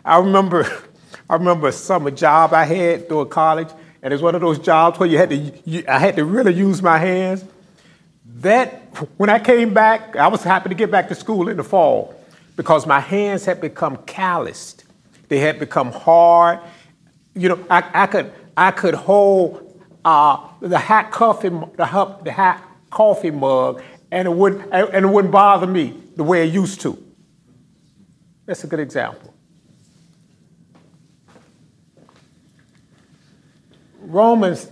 I 0.04 0.18
remember, 0.18 0.66
I 1.30 1.34
remember 1.34 1.68
a 1.68 1.72
summer 1.72 2.10
job 2.10 2.52
I 2.52 2.64
had 2.64 3.08
through 3.08 3.26
college, 3.26 3.68
and 4.02 4.14
it's 4.14 4.22
one 4.22 4.34
of 4.34 4.40
those 4.40 4.58
jobs 4.58 4.98
where 4.98 5.08
you 5.08 5.18
had 5.18 5.30
to, 5.30 5.36
you, 5.36 5.84
I 5.86 5.98
had 5.98 6.16
to 6.16 6.24
really 6.24 6.54
use 6.54 6.82
my 6.82 6.98
hands. 6.98 7.44
That, 8.36 8.82
when 9.18 9.28
I 9.28 9.38
came 9.38 9.74
back, 9.74 10.16
I 10.16 10.28
was 10.28 10.42
happy 10.42 10.70
to 10.70 10.74
get 10.74 10.90
back 10.90 11.08
to 11.08 11.14
school 11.14 11.48
in 11.48 11.56
the 11.56 11.64
fall 11.64 12.14
because 12.56 12.86
my 12.86 13.00
hands 13.00 13.44
had 13.44 13.60
become 13.60 13.98
calloused. 14.06 14.84
They 15.28 15.38
had 15.38 15.58
become 15.58 15.92
hard. 15.92 16.60
You 17.34 17.50
know, 17.50 17.66
I, 17.68 17.84
I 17.92 18.06
could, 18.06 18.32
I 18.56 18.70
could 18.70 18.94
hold 18.94 19.82
uh, 20.04 20.48
the 20.60 20.78
hot 20.78 21.10
coffee, 21.10 21.50
the, 21.50 22.16
the 22.24 22.32
hot 22.32 22.62
coffee 22.90 23.30
mug, 23.30 23.82
and 24.10 24.26
it 24.26 24.32
wouldn't, 24.32 24.72
and 24.72 25.04
it 25.04 25.08
wouldn't 25.08 25.32
bother 25.32 25.66
me 25.66 25.94
the 26.16 26.24
way 26.24 26.48
it 26.48 26.52
used 26.52 26.80
to. 26.80 26.98
That's 28.46 28.64
a 28.64 28.66
good 28.66 28.80
example. 28.80 29.29
Romans 34.02 34.70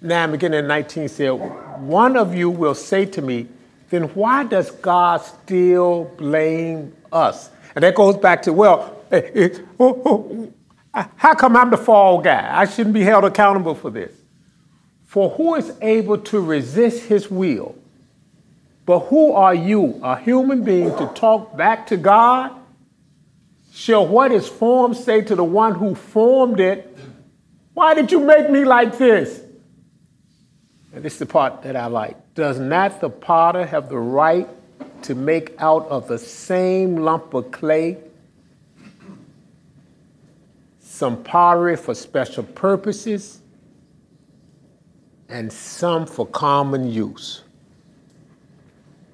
9, 0.00 0.32
beginning 0.32 0.60
in 0.60 0.66
19 0.66 1.08
said, 1.08 1.30
One 1.30 2.16
of 2.16 2.34
you 2.34 2.50
will 2.50 2.74
say 2.74 3.04
to 3.06 3.22
me, 3.22 3.48
then 3.90 4.04
why 4.14 4.44
does 4.44 4.70
God 4.70 5.18
still 5.18 6.04
blame 6.16 6.94
us? 7.12 7.50
And 7.74 7.84
that 7.84 7.94
goes 7.94 8.16
back 8.16 8.42
to, 8.42 8.52
well, 8.52 8.96
eh, 9.10 9.30
eh, 9.34 9.48
oh, 9.78 10.02
oh, 10.04 10.52
how 11.16 11.34
come 11.34 11.56
I'm 11.56 11.70
the 11.70 11.76
fall 11.76 12.20
guy? 12.20 12.50
I 12.52 12.66
shouldn't 12.66 12.94
be 12.94 13.02
held 13.02 13.24
accountable 13.24 13.74
for 13.74 13.90
this. 13.90 14.12
For 15.04 15.30
who 15.30 15.56
is 15.56 15.72
able 15.82 16.18
to 16.18 16.40
resist 16.40 17.04
his 17.04 17.30
will? 17.30 17.74
But 18.86 19.00
who 19.00 19.32
are 19.32 19.54
you, 19.54 20.00
a 20.02 20.18
human 20.18 20.64
being, 20.64 20.90
to 20.96 21.06
talk 21.14 21.56
back 21.56 21.86
to 21.88 21.96
God? 21.96 22.52
Shall 23.72 24.06
what 24.06 24.32
is 24.32 24.48
formed 24.48 24.96
say 24.96 25.20
to 25.22 25.34
the 25.34 25.44
one 25.44 25.74
who 25.74 25.94
formed 25.94 26.60
it, 26.60 26.96
Why 27.74 27.94
did 27.94 28.12
you 28.12 28.20
make 28.20 28.50
me 28.50 28.64
like 28.64 28.98
this? 28.98 29.42
And 30.94 31.02
this 31.02 31.14
is 31.14 31.18
the 31.20 31.26
part 31.26 31.62
that 31.62 31.74
I 31.74 31.86
like. 31.86 32.34
Does 32.34 32.58
not 32.58 33.00
the 33.00 33.08
potter 33.10 33.64
have 33.64 33.88
the 33.88 33.98
right 33.98 34.48
to 35.02 35.14
make 35.14 35.54
out 35.58 35.86
of 35.88 36.06
the 36.08 36.18
same 36.18 36.96
lump 36.96 37.34
of 37.34 37.50
clay 37.50 37.98
some 40.80 41.22
pottery 41.24 41.76
for 41.76 41.94
special 41.94 42.44
purposes 42.44 43.40
and 45.28 45.52
some 45.52 46.06
for 46.06 46.26
common 46.26 46.90
use? 46.90 47.42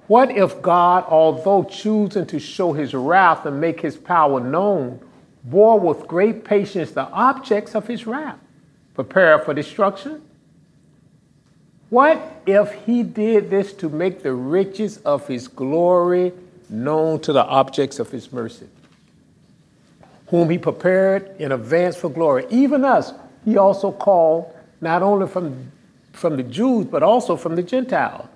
What 0.07 0.31
if 0.31 0.61
God, 0.61 1.05
although 1.07 1.63
choosing 1.63 2.25
to 2.25 2.39
show 2.39 2.73
his 2.73 2.93
wrath 2.93 3.45
and 3.45 3.61
make 3.61 3.79
his 3.79 3.95
power 3.95 4.39
known, 4.39 4.99
bore 5.43 5.79
with 5.79 6.07
great 6.07 6.43
patience 6.43 6.91
the 6.91 7.07
objects 7.09 7.75
of 7.75 7.87
his 7.87 8.05
wrath, 8.05 8.39
prepared 8.99 9.45
for 9.45 9.53
destruction? 9.53 10.21
What 11.89 12.41
if 12.45 12.73
he 12.85 13.01
did 13.01 13.49
this 13.49 13.71
to 13.75 13.87
make 13.87 14.23
the 14.23 14.33
riches 14.33 14.97
of 14.97 15.25
his 15.25 15.47
glory 15.47 16.33
known 16.69 17.21
to 17.21 17.31
the 17.31 17.45
objects 17.45 17.99
of 17.99 18.11
his 18.11 18.29
mercy, 18.33 18.67
whom 20.27 20.49
he 20.49 20.57
prepared 20.57 21.33
in 21.39 21.53
advance 21.53 21.95
for 21.95 22.09
glory? 22.09 22.45
Even 22.49 22.83
us, 22.83 23.13
he 23.45 23.55
also 23.55 23.93
called 23.93 24.53
not 24.81 25.01
only 25.01 25.27
from, 25.27 25.71
from 26.11 26.35
the 26.35 26.43
Jews, 26.43 26.85
but 26.85 27.01
also 27.01 27.37
from 27.37 27.55
the 27.55 27.63
Gentiles. 27.63 28.27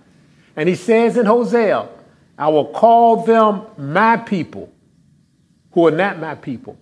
And 0.55 0.69
he 0.69 0.75
says 0.75 1.17
in 1.17 1.25
Hosea, 1.25 1.89
I 2.37 2.47
will 2.47 2.67
call 2.67 3.25
them 3.25 3.63
my 3.77 4.15
people 4.15 4.71
who 5.73 5.87
are 5.87 5.91
not 5.91 6.19
my 6.19 6.35
people, 6.35 6.77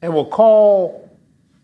and 0.00 0.14
will 0.14 0.26
call 0.26 1.09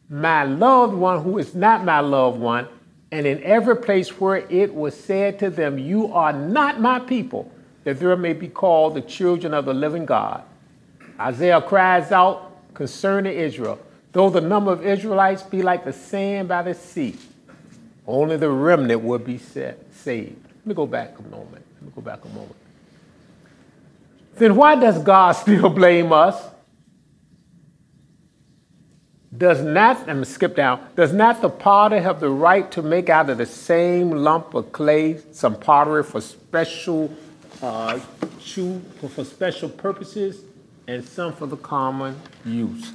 my 0.09 0.45
loved 0.45 0.95
one 0.95 1.23
who 1.23 1.39
is 1.39 1.55
not 1.55 1.85
my 1.85 2.01
loved 2.01 2.39
one 2.39 2.69
and 3.13 3.27
in 3.27 3.43
every 3.43 3.77
place 3.77 4.21
where 4.21 4.39
it 4.51 4.75
was 4.75 4.99
said 4.99 5.39
to 5.39 5.51
them, 5.51 5.79
You 5.79 6.13
are 6.13 6.33
not 6.33 6.81
my 6.81 6.99
people, 6.99 7.51
that 7.85 8.01
there 8.01 8.17
may 8.17 8.33
be 8.33 8.49
called 8.49 8.95
the 8.95 9.01
children 9.01 9.55
of 9.55 9.65
the 9.65 9.75
living 9.75 10.05
God. 10.05 10.43
Isaiah 11.19 11.63
cries 11.63 12.13
out 12.13 12.53
concerning 12.75 13.37
Israel, 13.39 13.79
though 14.13 14.29
the 14.29 14.41
number 14.41 14.73
of 14.73 14.85
Israelites 14.85 15.43
be 15.43 15.63
like 15.63 15.85
the 15.85 15.93
sand 15.93 16.49
by 16.49 16.63
the 16.63 16.75
sea, 16.75 17.17
only 18.07 18.37
the 18.37 18.51
remnant 18.51 19.03
will 19.03 19.19
be 19.19 19.39
set, 19.39 19.79
saved. 19.95 20.37
Let 20.59 20.67
me 20.67 20.75
go 20.75 20.87
back 20.87 21.19
a 21.19 21.23
moment. 21.23 21.65
Let 21.77 21.83
me 21.83 21.93
go 21.95 22.03
back 22.03 22.25
a 22.25 22.29
moment. 22.29 22.57
Then 24.35 24.57
why 24.57 24.75
does 24.75 25.03
God 25.03 25.33
still 25.33 25.71
blame 25.71 26.13
us? 26.13 26.37
Does 29.37 29.61
not, 29.61 30.09
I'm 30.09 30.25
skip 30.25 30.55
down, 30.55 30.87
does 30.95 31.13
not 31.13 31.43
the 31.43 31.51
potter 31.51 32.01
have 32.01 32.21
the 32.21 32.31
right 32.31 32.71
to 32.73 32.83
make 32.83 33.09
out 33.09 33.29
of 33.29 33.39
the 33.39 33.47
same 33.47 34.11
lump 34.11 34.55
of 34.55 34.73
clay 34.73 35.21
some 35.33 35.59
pottery 35.59 36.05
for 36.05 36.21
special, 36.21 37.13
uh, 37.61 37.99
shoe 38.41 38.81
for 39.01 39.25
special 39.25 39.69
purposes 39.69 40.43
and 40.87 41.05
some 41.05 41.33
for 41.33 41.47
the 41.47 41.57
common 41.57 42.21
use? 42.45 42.93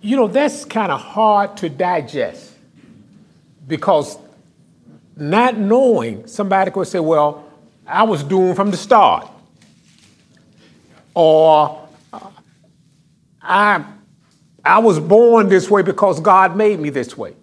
You 0.00 0.16
know, 0.16 0.28
that's 0.28 0.64
kind 0.64 0.92
of 0.92 1.00
hard 1.00 1.56
to 1.58 1.68
digest 1.68 2.52
because 3.66 4.18
not 5.16 5.58
knowing, 5.58 6.26
somebody 6.26 6.70
could 6.70 6.86
say, 6.86 7.00
well, 7.00 7.44
I 7.86 8.04
was 8.04 8.22
doomed 8.22 8.56
from 8.56 8.70
the 8.70 8.76
start. 8.76 9.28
Or 11.14 11.81
I, 13.42 13.84
I 14.64 14.78
was 14.78 15.00
born 15.00 15.48
this 15.48 15.70
way 15.70 15.82
because 15.82 16.20
God 16.20 16.56
made 16.56 16.78
me 16.80 16.90
this 16.90 17.16
way. 17.16 17.34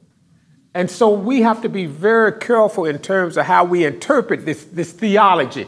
And 0.74 0.90
so 0.90 1.10
we 1.10 1.42
have 1.42 1.62
to 1.64 1.70
be 1.70 1.86
very 1.86 2.32
careful 2.34 2.86
in 2.86 3.00
terms 3.00 3.38
of 3.38 3.46
how 3.46 3.64
we 3.66 3.86
interpret 3.86 4.46
this, 4.46 4.64
this 4.66 4.92
theology. 4.92 5.68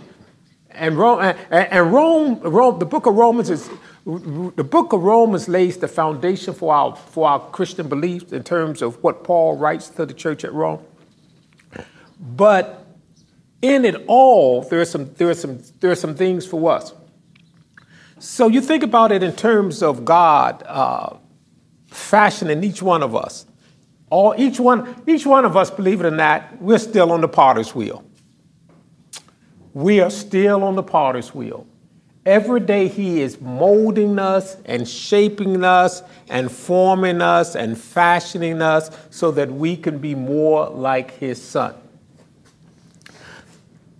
And 0.69 0.97
Rome, 0.97 1.35
and, 1.49 1.91
Rome, 1.91 2.39
Rome, 2.39 2.79
the 2.79 2.85
book 2.85 3.05
of 3.05 3.15
Romans 3.15 3.49
is, 3.49 3.69
the 4.05 4.63
book 4.63 4.93
of 4.93 5.03
Romans 5.03 5.49
lays 5.49 5.77
the 5.77 5.87
foundation 5.87 6.53
for 6.53 6.73
our, 6.73 6.95
for 6.95 7.27
our 7.27 7.39
Christian 7.51 7.89
beliefs 7.89 8.31
in 8.31 8.43
terms 8.43 8.81
of 8.81 9.03
what 9.03 9.23
Paul 9.23 9.57
writes 9.57 9.89
to 9.89 10.05
the 10.05 10.13
church 10.13 10.45
at 10.45 10.53
Rome. 10.53 10.83
But 12.19 12.85
in 13.61 13.85
it 13.85 14.03
all, 14.07 14.61
there 14.63 14.81
are 14.81 14.85
some, 14.85 15.13
there 15.15 15.29
are 15.29 15.35
some, 15.35 15.61
there 15.79 15.91
are 15.91 15.95
some 15.95 16.15
things 16.15 16.45
for 16.45 16.71
us. 16.71 16.93
So 18.21 18.49
you 18.49 18.61
think 18.61 18.83
about 18.83 19.11
it 19.11 19.23
in 19.23 19.33
terms 19.33 19.81
of 19.81 20.05
God 20.05 20.61
uh, 20.67 21.15
fashioning 21.87 22.63
each 22.63 22.79
one 22.79 23.01
of 23.01 23.15
us. 23.15 23.47
All, 24.11 24.35
each, 24.37 24.59
one, 24.59 25.01
each 25.07 25.25
one 25.25 25.43
of 25.43 25.57
us, 25.57 25.71
believe 25.71 26.01
it 26.01 26.05
or 26.05 26.11
not, 26.11 26.61
we're 26.61 26.77
still 26.77 27.11
on 27.11 27.21
the 27.21 27.27
potter's 27.27 27.73
wheel. 27.73 28.05
We 29.73 30.01
are 30.01 30.11
still 30.11 30.63
on 30.63 30.75
the 30.75 30.83
potter's 30.83 31.33
wheel. 31.33 31.65
Every 32.23 32.59
day 32.59 32.87
he 32.87 33.21
is 33.21 33.41
molding 33.41 34.19
us 34.19 34.55
and 34.65 34.87
shaping 34.87 35.63
us 35.63 36.03
and 36.29 36.51
forming 36.51 37.23
us 37.23 37.55
and 37.55 37.75
fashioning 37.75 38.61
us 38.61 38.91
so 39.09 39.31
that 39.31 39.51
we 39.51 39.75
can 39.75 39.97
be 39.97 40.13
more 40.13 40.69
like 40.69 41.17
his 41.17 41.41
son. 41.41 41.73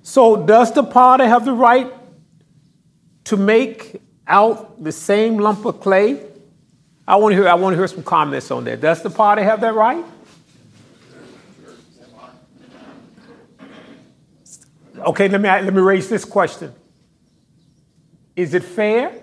So, 0.04 0.46
does 0.46 0.72
the 0.74 0.84
potter 0.84 1.28
have 1.28 1.44
the 1.44 1.54
right 1.54 1.92
to 3.24 3.36
make 3.36 4.00
out 4.28 4.84
the 4.84 4.92
same 4.92 5.38
lump 5.38 5.66
of 5.66 5.80
clay? 5.80 6.22
I 7.08 7.16
want 7.16 7.34
to 7.34 7.38
hear, 7.38 7.48
I 7.48 7.56
want 7.56 7.74
to 7.74 7.78
hear 7.78 7.88
some 7.88 8.04
comments 8.04 8.52
on 8.52 8.64
that. 8.66 8.82
Does 8.82 9.02
the 9.02 9.10
potter 9.10 9.44
have 9.44 9.62
that 9.62 9.74
right? 9.74 10.06
Okay, 14.98 15.28
let 15.28 15.42
me, 15.42 15.50
let 15.50 15.74
me 15.74 15.82
raise 15.82 16.10
this 16.10 16.24
question. 16.24 16.74
Is 18.36 18.54
it 18.54 18.64
fair? 18.64 19.22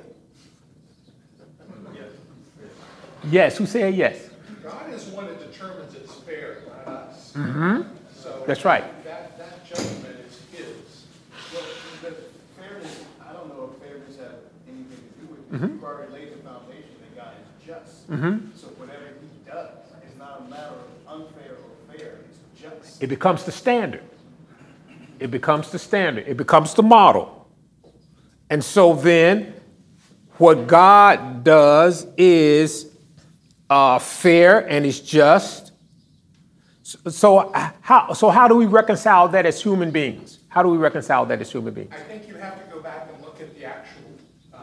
Yes. 3.31 3.59
Who 3.59 3.67
said 3.67 3.95
yes? 3.95 4.31
God 4.63 4.93
is 4.93 5.07
one 5.07 5.27
that 5.27 5.53
determines 5.53 5.95
it's 5.95 6.15
fair, 6.21 6.63
not 6.67 6.95
us. 6.95 7.33
Mm-hmm. 7.33 7.83
So 8.15 8.43
That's 8.47 8.65
right. 8.65 8.85
That, 9.05 9.37
that 9.39 9.67
judgment 9.67 10.17
is 10.27 10.41
his. 10.51 11.05
Well, 11.53 11.63
the 12.03 12.17
fairness, 12.61 13.05
I 13.27 13.33
don't 13.33 13.49
know 13.49 13.71
if 13.73 13.87
fairness 13.87 14.17
has 14.17 14.33
anything 14.67 15.03
to 15.51 15.57
do 15.59 15.63
with 15.63 15.63
it. 15.63 15.69
Mhm. 15.69 15.73
You've 15.75 15.85
already 15.85 16.13
laid 16.13 16.33
the 16.33 16.37
foundation 16.49 16.97
that 17.03 17.17
God 17.17 17.33
is 17.43 17.67
just. 17.67 18.11
Mhm. 18.11 18.57
So 18.57 18.67
whatever 18.79 19.05
he 19.21 19.51
does 19.51 19.71
is 20.11 20.19
not 20.19 20.43
a 20.47 20.51
matter 20.51 20.75
of 20.75 21.21
unfair 21.21 21.53
or 21.53 21.95
fair, 21.97 22.13
it's 22.29 22.61
just. 22.61 23.03
It 23.03 23.07
becomes 23.09 23.45
the 23.45 23.53
standard. 23.53 24.03
It 25.21 25.31
becomes 25.31 25.71
the 25.71 25.79
standard. 25.79 26.27
It 26.29 26.37
becomes 26.37 26.75
the 26.75 26.83
model. 26.83 27.49
And 28.51 28.63
so 28.65 28.95
then, 28.95 29.55
what 30.39 30.67
God 30.69 31.43
does 31.45 32.07
is 32.17 32.87
uh, 33.69 33.99
fair 33.99 34.61
and 34.67 34.87
is 34.87 35.01
just. 35.01 35.73
So, 36.83 37.11
so 37.11 37.53
how, 37.83 38.15
so 38.15 38.31
how 38.31 38.49
do 38.49 38.55
we 38.57 38.65
reconcile 38.65 39.29
that 39.29 39.45
as 39.45 39.61
human 39.63 39.91
beings? 39.91 40.39
How 40.49 40.63
do 40.63 40.71
we 40.71 40.79
reconcile 40.79 41.27
that 41.27 41.41
as 41.43 41.51
human 41.53 41.75
beings? 41.75 41.93
I 41.93 42.01
think 42.01 42.27
you 42.27 42.35
have 42.37 42.65
to 42.65 42.75
go 42.75 42.81
back 42.81 43.09
and 43.13 43.23
look 43.23 43.39
at 43.43 43.55
the 43.55 43.65
actual 43.67 44.03
uh, 44.55 44.59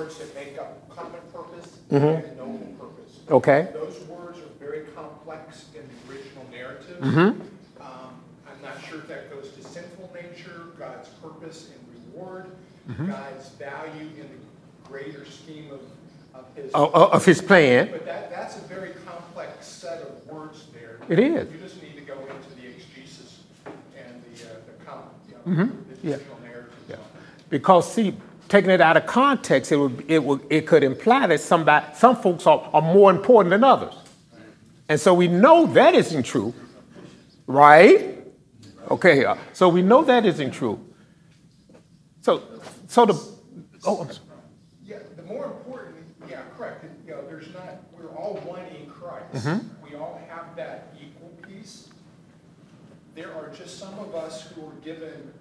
words 0.00 0.18
that 0.18 0.34
make 0.34 0.58
up 0.58 0.88
common 0.96 1.20
purpose 1.32 1.78
Mhm. 1.90 2.24
and 2.24 2.36
noble 2.38 2.58
purpose. 2.78 3.20
Okay. 3.30 3.68
Those 3.74 4.00
words 4.08 4.38
are 4.38 4.52
very 4.58 4.86
complex 4.94 5.66
in 5.74 5.82
the 5.88 6.12
original 6.12 6.44
narrative. 6.50 6.96
Mhm. 7.00 7.40
Um, 7.80 8.14
I'm 8.48 8.62
not 8.62 8.80
sure 8.82 8.98
if 8.98 9.08
that 9.08 9.30
goes 9.30 9.50
to 9.52 9.62
sinful 9.62 10.10
nature, 10.14 10.62
God's 10.78 11.08
purpose 11.22 11.68
and 11.74 12.14
reward, 12.14 12.46
Mhm. 12.88 13.08
God's 13.08 13.48
value 13.50 14.08
in 14.16 14.26
the 14.34 14.88
greater 14.88 15.24
scheme 15.26 15.70
of, 15.70 15.80
of 16.34 16.44
his. 16.56 16.72
Of- 16.72 16.94
of- 16.94 17.12
of 17.12 17.24
his 17.26 17.42
plan. 17.42 17.88
But 17.92 18.06
that, 18.06 18.30
that's 18.30 18.56
a 18.56 18.60
very 18.60 18.92
complex 19.06 19.66
set 19.66 20.00
of 20.02 20.26
words 20.32 20.66
there. 20.72 20.96
It 21.10 21.18
is. 21.18 21.52
You 21.52 21.58
just 21.58 21.82
need 21.82 21.94
to 21.96 22.00
go 22.02 22.14
into 22.14 22.50
the 22.56 22.68
exegesis 22.68 23.40
and 23.98 24.22
the, 24.24 24.44
uh, 24.46 24.54
the 24.66 24.84
com, 24.84 25.02
you 25.28 25.34
know, 25.56 25.64
Mhm. 25.64 25.72
the 26.00 26.08
Yeah. 26.08 26.14
original 26.16 26.38
narrative. 26.42 26.72
Yeah. 26.88 26.96
Because 27.50 27.92
see, 27.92 28.16
taking 28.50 28.70
it 28.70 28.80
out 28.80 28.96
of 28.96 29.06
context, 29.06 29.72
it 29.72 29.76
would 29.76 30.04
it 30.08 30.22
would 30.22 30.40
it 30.50 30.66
could 30.66 30.82
imply 30.84 31.26
that 31.28 31.40
somebody 31.40 31.86
some 31.94 32.16
folks 32.16 32.46
are, 32.46 32.68
are 32.74 32.82
more 32.82 33.10
important 33.10 33.50
than 33.50 33.64
others. 33.64 33.94
And 34.88 35.00
so 35.00 35.14
we 35.14 35.28
know 35.28 35.66
that 35.66 35.94
isn't 35.94 36.24
true. 36.24 36.52
Right? 37.46 38.18
Okay, 38.90 39.24
uh, 39.24 39.36
so 39.52 39.68
we 39.68 39.82
know 39.82 40.02
that 40.04 40.26
isn't 40.26 40.50
true. 40.50 40.84
So 42.20 42.42
so 42.88 43.06
the 43.06 43.14
oh 43.86 44.02
I'm 44.02 44.10
sorry. 44.10 44.26
Yeah, 44.84 44.98
the 45.16 45.22
more 45.22 45.44
important, 45.44 45.94
yeah, 46.28 46.42
correct, 46.58 46.84
you 47.06 47.12
know, 47.12 47.22
there's 47.28 47.54
not, 47.54 47.78
we're 47.96 48.08
all 48.16 48.34
one 48.44 48.64
in 48.76 48.86
Christ. 48.86 49.46
Mhm. 49.46 49.64
We 49.88 49.94
all 49.94 50.20
have 50.28 50.56
that 50.56 50.92
equal 51.00 51.30
piece. 51.46 51.88
There 53.14 53.32
are 53.32 53.50
just 53.54 53.78
some 53.78 53.96
of 54.00 54.16
us 54.16 54.42
who 54.50 54.66
are 54.66 54.74
given, 54.84 55.32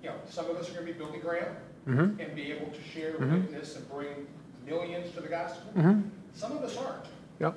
you 0.00 0.10
know, 0.10 0.14
some 0.30 0.48
of 0.48 0.56
us 0.56 0.70
are 0.70 0.74
gonna 0.74 0.86
be 0.86 0.92
Billy 0.92 1.18
Graham 1.18 1.56
Mhm. 1.88 2.18
and 2.20 2.34
be 2.36 2.52
able 2.52 2.66
to 2.70 2.80
share 2.94 3.12
Mhm. 3.14 3.42
witness 3.42 3.76
and 3.76 3.90
bring 3.90 4.26
millions 4.66 5.12
to 5.14 5.20
the 5.20 5.28
gospel. 5.28 5.72
Mhm. 5.76 6.02
Some 6.34 6.52
of 6.52 6.62
us 6.62 6.76
aren't. 6.76 7.04
Yep. 7.40 7.54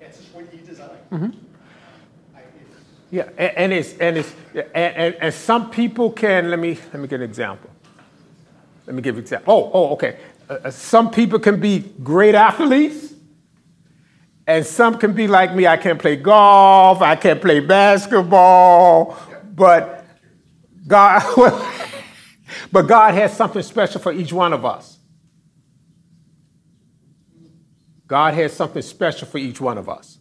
That's 0.00 0.18
just 0.18 0.34
what 0.34 0.44
he 0.50 0.58
designed. 0.58 0.90
Mhm. 1.12 1.32
I- 2.34 2.38
it's- 2.40 2.82
Yeah, 3.10 3.28
a- 3.38 3.58
and 3.58 3.72
it's 3.72 3.94
and 3.98 4.16
it's 4.18 4.32
and, 4.54 4.66
and, 4.96 5.14
and 5.20 5.34
some 5.34 5.70
people 5.70 6.10
can 6.10 6.50
let 6.50 6.58
me 6.58 6.78
let 6.92 7.00
me 7.00 7.06
give 7.08 7.20
an 7.20 7.28
example. 7.30 7.70
Let 8.86 8.96
me 8.96 9.02
give 9.02 9.14
an 9.16 9.20
example. 9.22 9.54
Oh, 9.54 9.70
oh, 9.72 9.92
okay. 9.92 10.16
Uh, 10.48 10.56
uh, 10.64 10.70
some 10.70 11.10
people 11.12 11.38
can 11.38 11.60
be 11.60 11.92
great 12.02 12.34
athletes, 12.34 13.12
and 14.48 14.66
some 14.66 14.98
can 14.98 15.12
be 15.12 15.28
like 15.28 15.54
me. 15.54 15.66
I 15.68 15.76
can't 15.76 15.98
play 16.00 16.16
golf. 16.16 17.00
I 17.02 17.14
can't 17.14 17.40
play 17.40 17.60
basketball, 17.60 19.16
but 19.54 20.04
God, 20.88 21.22
but 22.72 22.82
God 22.82 23.14
has 23.14 23.36
something 23.36 23.62
special 23.62 24.00
for 24.00 24.12
each 24.12 24.32
one 24.32 24.52
of 24.52 24.64
us. 24.64 24.98
God 28.06 28.34
has 28.34 28.52
something 28.52 28.82
special 28.82 29.28
for 29.28 29.38
each 29.38 29.60
one 29.60 29.78
of 29.78 29.88
us. 29.88 30.18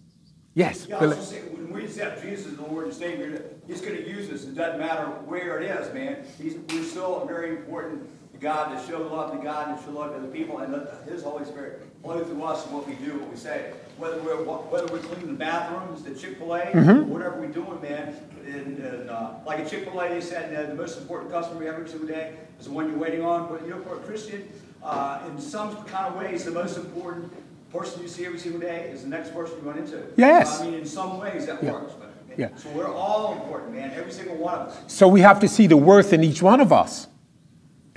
Yes, 0.53 0.85
Yeah, 0.87 0.97
I 0.97 0.99
Billy. 0.99 1.17
was 1.17 1.27
say, 1.27 1.39
when 1.41 1.71
we 1.73 1.85
accept 1.85 2.21
Jesus 2.21 2.47
as 2.47 2.55
the 2.57 2.63
Lord 2.63 2.85
and 2.85 2.93
Savior, 2.93 3.43
He's 3.67 3.81
gonna 3.81 3.99
use 3.99 4.29
us. 4.31 4.43
It 4.43 4.55
doesn't 4.55 4.79
matter 4.79 5.05
where 5.25 5.59
it 5.59 5.69
is, 5.69 5.93
man. 5.93 6.23
He's, 6.41 6.55
we're 6.69 6.83
still 6.83 7.25
very 7.25 7.51
important 7.51 8.03
to 8.03 8.18
God 8.39 8.75
to 8.75 8.87
show 8.91 9.01
love 9.01 9.31
to 9.37 9.43
God 9.43 9.69
and 9.69 9.83
show 9.85 9.91
love 9.91 10.15
to 10.15 10.21
the 10.21 10.27
people 10.27 10.59
and 10.59 10.71
let 10.73 11.03
His 11.07 11.23
Holy 11.23 11.45
Spirit 11.45 11.81
flow 12.01 12.23
through 12.23 12.43
us 12.43 12.65
in 12.65 12.71
what 12.73 12.87
we 12.87 12.93
do, 12.95 13.19
what 13.19 13.29
we 13.29 13.35
say. 13.37 13.73
Whether 13.97 14.21
we're, 14.21 14.37
whether 14.43 14.87
we're 14.91 14.99
cleaning 14.99 15.27
the 15.27 15.33
bathrooms, 15.33 16.03
the 16.03 16.11
Chick-fil-A, 16.15 16.61
Mhm. 16.71 17.05
whatever 17.07 17.39
we're 17.39 17.47
doing, 17.47 17.81
man. 17.81 18.15
And, 18.47 18.77
and 18.77 19.09
uh, 19.09 19.31
like 19.45 19.59
a 19.59 19.69
Chick-fil-A, 19.69 20.07
they 20.09 20.21
said, 20.21 20.55
uh, 20.55 20.69
the 20.69 20.75
most 20.75 20.97
important 20.97 21.31
customer 21.31 21.59
we 21.59 21.65
have 21.65 21.75
every 21.75 21.89
single 21.89 22.07
day 22.07 22.33
is 22.59 22.67
the 22.67 22.71
one 22.71 22.87
you're 22.89 22.97
waiting 22.97 23.23
on. 23.25 23.49
But 23.49 23.63
you 23.63 23.71
know, 23.71 23.81
for 23.81 23.95
a 23.95 23.99
Christian, 23.99 24.47
uh, 24.83 25.19
in 25.27 25.39
some 25.39 25.75
kind 25.85 26.07
of 26.07 26.15
ways, 26.15 26.45
the 26.45 26.51
most 26.51 26.77
important 26.77 27.31
person 27.73 28.01
you 28.01 28.07
see 28.07 28.25
every 28.25 28.39
single 28.39 28.61
day 28.61 28.89
is 28.91 29.03
the 29.03 29.09
next 29.09 29.33
person 29.33 29.57
you 29.61 29.69
run 29.69 29.77
into. 29.79 30.01
Yes. 30.15 30.61
I 30.61 30.65
mean, 30.65 30.75
in 30.75 30.85
some 30.85 31.19
ways 31.19 31.45
that 31.47 31.61
Yeah. 31.61 31.73
works. 31.73 31.93
But, 31.99 32.05
Yeah. 32.37 32.47
So 32.55 32.69
we're 32.73 32.87
all 32.91 33.33
important, 33.33 33.73
man. 33.75 33.91
Every 33.97 34.13
single 34.13 34.37
one 34.37 34.53
of 34.53 34.67
us. 34.69 34.79
So 34.87 35.09
we 35.09 35.19
have 35.21 35.41
to 35.41 35.47
see 35.49 35.67
the 35.67 35.75
worth 35.75 36.13
in 36.13 36.23
each 36.23 36.41
one 36.41 36.61
of 36.61 36.71
us. 36.71 37.07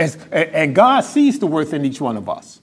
As, 0.03 0.17
and 0.31 0.49
and 0.51 0.75
God 0.75 1.01
sees 1.03 1.39
the 1.39 1.47
worth 1.47 1.73
in 1.73 1.85
each 1.85 2.01
one 2.01 2.17
of 2.17 2.29
us. 2.29 2.61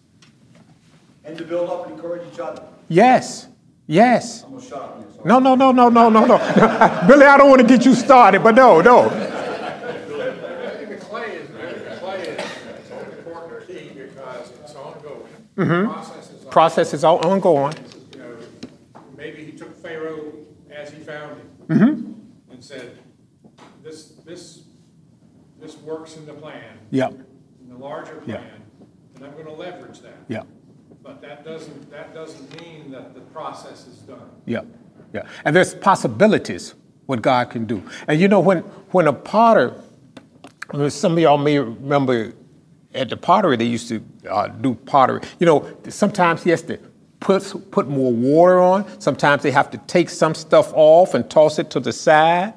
And 1.25 1.37
to 1.37 1.43
build 1.45 1.69
up 1.69 1.85
and 1.87 1.95
encourage 1.95 2.23
each 2.33 2.39
other. 2.39 2.63
Yes. 2.87 3.47
Yes. 3.87 4.43
I'm 4.43 4.51
gonna 4.51 4.63
shut 4.63 4.79
up. 4.81 5.25
now. 5.25 5.39
No, 5.39 5.55
no, 5.55 5.71
no, 5.71 5.89
no, 5.89 5.89
no, 5.89 6.09
no, 6.09 6.25
no. 6.25 6.37
Billy, 7.07 7.25
I 7.25 7.37
don't 7.37 7.49
want 7.49 7.61
to 7.61 7.67
get 7.67 7.85
you 7.85 7.95
started, 7.95 8.43
but 8.43 8.55
no, 8.55 8.81
no. 8.81 9.05
I 9.09 9.09
think 10.77 10.89
the 10.89 10.95
clay 10.97 11.31
is, 11.37 11.47
the 11.49 11.97
clay 11.99 12.21
is 12.21 12.91
an 12.91 13.11
important 13.17 13.67
key 13.67 13.89
because 13.95 14.51
it's 14.61 14.75
ongoing. 14.75 15.27
Mhm. 15.57 15.87
Process 15.91 16.29
is. 16.31 16.45
Process 16.45 16.93
is 16.93 17.03
all 17.03 17.19
ongoing. 17.25 17.73
You 18.13 18.19
know, 18.19 18.37
maybe 19.17 19.43
he 19.43 19.51
took 19.51 19.75
Pharaoh 19.81 20.33
as 20.71 20.91
he 20.91 20.99
found 21.03 21.37
him. 21.39 21.49
Mhm. 21.67 22.13
And 22.51 22.63
said, 22.63 22.97
this, 23.83 24.13
this, 24.25 24.63
this 25.59 25.77
works 25.77 26.15
in 26.17 26.25
the 26.25 26.33
plan. 26.33 26.77
Yep. 26.91 27.13
Larger 27.79 28.21
Yeah. 28.25 28.37
plan, 28.37 28.47
and 29.15 29.25
I'm 29.25 29.35
gonna 29.37 29.53
leverage 29.55 30.01
that. 30.01 30.13
Yeah. 30.27 30.43
But 31.03 31.21
that 31.21 31.43
doesn't, 31.45 31.89
that 31.91 32.13
doesn't 32.13 32.61
mean 32.61 32.91
that 32.91 33.13
the 33.15 33.21
process 33.21 33.87
is 33.87 33.97
done. 33.99 34.29
Yeah, 34.45 34.61
yeah. 35.13 35.23
And 35.45 35.55
there's 35.55 35.73
possibilities 35.73 36.75
what 37.05 37.21
God 37.21 37.49
can 37.49 37.65
do. 37.65 37.81
And 38.07 38.19
you 38.19 38.27
know, 38.27 38.39
when 38.39 38.59
when 38.91 39.07
a 39.07 39.13
potter, 39.13 39.73
some 40.89 41.13
of 41.13 41.19
y'all 41.19 41.37
may 41.37 41.57
remember 41.59 42.33
at 42.93 43.09
the 43.09 43.17
pottery 43.17 43.55
they 43.55 43.65
used 43.65 43.87
to 43.89 44.03
uh, 44.29 44.47
do 44.47 44.75
pottery. 44.75 45.21
You 45.39 45.45
know, 45.45 45.67
sometimes 45.89 46.43
he 46.43 46.49
has 46.51 46.61
to 46.63 46.77
put 47.19 47.71
put 47.71 47.87
more 47.87 48.11
water 48.11 48.59
on. 48.59 48.85
Sometimes 48.99 49.41
they 49.43 49.51
have 49.51 49.71
to 49.71 49.77
take 49.87 50.09
some 50.09 50.35
stuff 50.35 50.71
off 50.75 51.13
and 51.13 51.27
toss 51.29 51.59
it 51.59 51.69
to 51.71 51.79
the 51.79 51.93
side. 51.93 52.53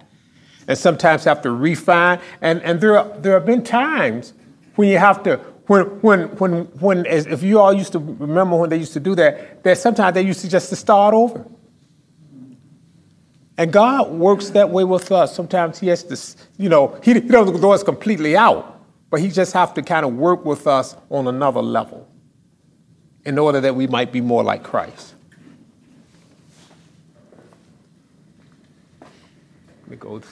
and 0.68 0.78
sometimes 0.78 1.24
have 1.24 1.42
to 1.42 1.50
refine. 1.50 2.20
And, 2.40 2.62
and 2.62 2.80
there, 2.80 3.02
there 3.18 3.34
have 3.34 3.44
been 3.44 3.64
times 3.64 4.32
when 4.74 4.88
you 4.88 4.98
have 4.98 5.22
to, 5.24 5.36
when, 5.66 5.84
when, 6.00 6.20
when, 6.36 6.52
when, 6.80 7.06
as 7.06 7.26
if 7.26 7.42
you 7.42 7.60
all 7.60 7.72
used 7.72 7.92
to 7.92 7.98
remember 7.98 8.56
when 8.56 8.70
they 8.70 8.76
used 8.76 8.92
to 8.94 9.00
do 9.00 9.14
that, 9.14 9.62
that 9.64 9.78
sometimes 9.78 10.14
they 10.14 10.22
used 10.22 10.40
to 10.40 10.48
just 10.48 10.68
to 10.70 10.76
start 10.76 11.14
over. 11.14 11.46
And 13.58 13.72
God 13.72 14.10
works 14.10 14.50
that 14.50 14.70
way 14.70 14.84
with 14.84 15.12
us. 15.12 15.34
Sometimes 15.34 15.78
He 15.78 15.88
has 15.88 16.02
to, 16.04 16.42
you 16.56 16.68
know, 16.68 16.98
He, 17.02 17.14
he 17.14 17.20
doesn't 17.20 17.58
throw 17.58 17.72
us 17.72 17.82
completely 17.82 18.36
out, 18.36 18.80
but 19.10 19.20
He 19.20 19.28
just 19.28 19.52
have 19.52 19.74
to 19.74 19.82
kind 19.82 20.06
of 20.06 20.14
work 20.14 20.44
with 20.44 20.66
us 20.66 20.96
on 21.10 21.28
another 21.28 21.60
level 21.60 22.08
in 23.24 23.38
order 23.38 23.60
that 23.60 23.76
we 23.76 23.86
might 23.86 24.10
be 24.10 24.20
more 24.20 24.42
like 24.42 24.62
Christ. 24.62 25.14
It 29.90 30.00
goes, 30.00 30.24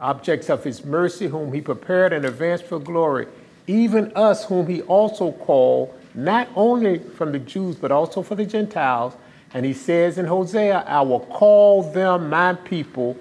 objects 0.00 0.50
of 0.50 0.64
His 0.64 0.84
mercy, 0.84 1.28
whom 1.28 1.52
He 1.52 1.60
prepared 1.60 2.12
in 2.12 2.24
advance 2.24 2.60
for 2.60 2.80
glory, 2.80 3.28
even 3.68 4.12
us, 4.16 4.44
whom 4.44 4.66
He 4.66 4.82
also 4.82 5.30
called, 5.30 5.94
not 6.14 6.48
only 6.56 6.98
from 6.98 7.30
the 7.30 7.38
Jews, 7.38 7.76
but 7.76 7.92
also 7.92 8.22
for 8.22 8.34
the 8.34 8.44
Gentiles 8.44 9.14
and 9.54 9.64
he 9.64 9.72
says 9.72 10.18
in 10.18 10.26
Hosea, 10.26 10.84
I 10.86 11.00
will 11.02 11.20
call 11.20 11.82
them 11.82 12.28
my 12.28 12.54
people 12.54 13.16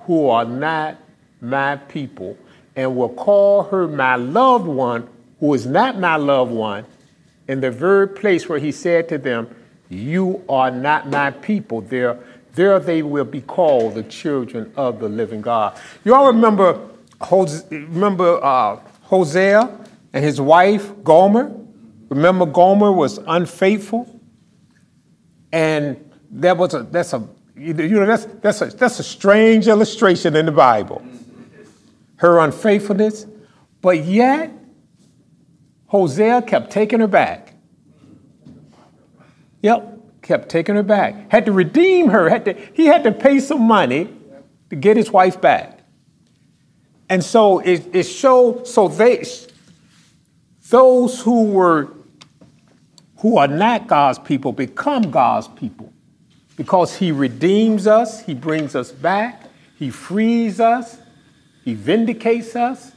who 0.00 0.28
are 0.28 0.44
not 0.44 0.98
my 1.40 1.76
people, 1.76 2.36
and 2.74 2.96
will 2.96 3.08
call 3.08 3.64
her 3.64 3.86
my 3.86 4.16
loved 4.16 4.66
one 4.66 5.08
who 5.38 5.54
is 5.54 5.66
not 5.66 5.98
my 5.98 6.16
loved 6.16 6.52
one, 6.52 6.84
in 7.48 7.60
the 7.60 7.70
very 7.70 8.08
place 8.08 8.48
where 8.48 8.58
he 8.58 8.70
said 8.70 9.08
to 9.08 9.18
them, 9.18 9.52
You 9.88 10.44
are 10.48 10.70
not 10.70 11.08
my 11.08 11.32
people. 11.32 11.80
There, 11.80 12.18
there 12.54 12.78
they 12.78 13.02
will 13.02 13.24
be 13.24 13.40
called 13.40 13.94
the 13.94 14.04
children 14.04 14.72
of 14.76 15.00
the 15.00 15.08
living 15.08 15.40
God. 15.40 15.76
You 16.04 16.14
all 16.14 16.28
remember, 16.28 16.80
remember 17.70 18.42
uh, 18.42 18.78
Hosea 19.12 19.68
and 20.14 20.24
his 20.24 20.40
wife 20.40 20.90
Gomer? 21.04 21.54
Remember, 22.08 22.46
Gomer 22.46 22.90
was 22.90 23.18
unfaithful 23.26 24.08
and 25.52 26.10
that 26.30 26.56
was 26.56 26.72
a 26.72 26.84
that's 26.84 27.12
a 27.12 27.28
you 27.54 27.74
know 27.74 28.06
that's 28.06 28.24
that's 28.40 28.62
a 28.62 28.66
that's 28.66 28.98
a 28.98 29.02
strange 29.02 29.68
illustration 29.68 30.34
in 30.34 30.46
the 30.46 30.52
Bible. 30.52 31.02
Her 32.16 32.38
unfaithfulness, 32.38 33.26
but 33.82 34.02
yet 34.02 34.50
Hosea 35.88 36.40
kept 36.40 36.70
taking 36.70 37.00
her 37.00 37.06
back. 37.06 37.52
Yep, 39.60 40.22
kept 40.22 40.48
taking 40.48 40.74
her 40.74 40.82
back. 40.82 41.30
Had 41.30 41.44
to 41.44 41.52
redeem 41.52 42.08
her. 42.08 42.30
Had 42.30 42.46
to, 42.46 42.54
he 42.72 42.86
had 42.86 43.04
to 43.04 43.12
pay 43.12 43.40
some 43.40 43.60
money 43.60 44.08
to 44.70 44.76
get 44.76 44.96
his 44.96 45.10
wife 45.10 45.38
back. 45.38 45.81
And 47.12 47.22
so 47.22 47.58
it, 47.58 47.94
it 47.94 48.04
showed, 48.04 48.66
so 48.66 48.88
they, 48.88 49.22
those 50.70 51.20
who 51.20 51.44
were 51.44 51.88
who 53.18 53.36
are 53.36 53.46
not 53.46 53.86
God's 53.86 54.18
people 54.18 54.50
become 54.50 55.10
God's 55.10 55.46
people 55.48 55.92
because 56.56 56.96
He 56.96 57.12
redeems 57.12 57.86
us, 57.86 58.22
He 58.22 58.32
brings 58.32 58.74
us 58.74 58.90
back, 58.90 59.42
He 59.78 59.90
frees 59.90 60.58
us, 60.58 60.96
He 61.66 61.74
vindicates 61.74 62.56
us. 62.56 62.92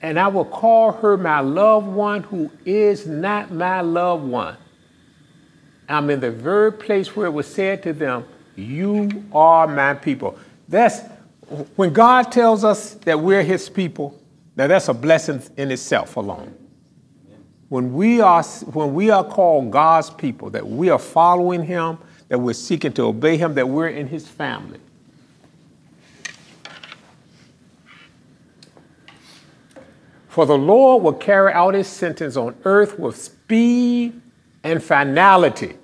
And 0.00 0.18
I 0.18 0.28
will 0.28 0.46
call 0.46 0.92
her 0.92 1.18
my 1.18 1.40
loved 1.40 1.88
one 1.88 2.22
who 2.22 2.50
is 2.64 3.06
not 3.06 3.50
my 3.50 3.82
loved 3.82 4.24
one. 4.24 4.56
I'm 5.86 6.08
in 6.08 6.20
the 6.20 6.30
very 6.30 6.72
place 6.72 7.14
where 7.14 7.26
it 7.26 7.32
was 7.34 7.46
said 7.46 7.82
to 7.82 7.92
them, 7.92 8.24
You 8.56 9.22
are 9.34 9.66
my 9.66 9.92
people. 9.92 10.38
That's 10.66 11.02
when 11.76 11.92
God 11.92 12.32
tells 12.32 12.64
us 12.64 12.94
that 12.94 13.20
we're 13.20 13.42
His 13.42 13.68
people, 13.68 14.20
now 14.56 14.66
that's 14.66 14.88
a 14.88 14.94
blessing 14.94 15.42
in 15.56 15.70
itself 15.70 16.16
alone 16.16 16.54
when 17.68 17.92
we 17.94 18.20
are 18.20 18.42
when 18.42 18.94
we 18.94 19.10
are 19.10 19.24
called 19.24 19.70
God's 19.70 20.10
people, 20.10 20.50
that 20.50 20.66
we 20.66 20.88
are 20.88 20.98
following 20.98 21.64
Him, 21.64 21.98
that 22.28 22.38
we're 22.38 22.52
seeking 22.52 22.92
to 22.94 23.02
obey 23.04 23.36
Him, 23.36 23.54
that 23.54 23.68
we're 23.68 23.88
in 23.88 24.06
His 24.06 24.28
family. 24.28 24.80
For 30.28 30.44
the 30.44 30.58
Lord 30.58 31.02
will 31.02 31.14
carry 31.14 31.52
out 31.52 31.74
His 31.74 31.88
sentence 31.88 32.36
on 32.36 32.54
earth 32.64 32.98
with 32.98 33.16
speed 33.16 34.20
and 34.62 34.82
finality. 34.82 35.76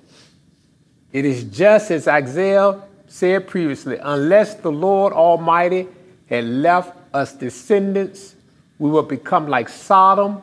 It 1.11 1.25
is 1.25 1.43
just 1.43 1.91
as 1.91 2.07
Isaiah 2.07 2.81
said 3.13 3.47
previously 3.47 3.95
unless 4.01 4.55
the 4.55 4.71
Lord 4.71 5.13
Almighty 5.13 5.87
had 6.27 6.45
left 6.45 6.97
us 7.13 7.33
descendants, 7.33 8.33
we 8.79 8.89
would 8.89 9.07
become 9.07 9.47
like 9.47 9.69
Sodom 9.69 10.41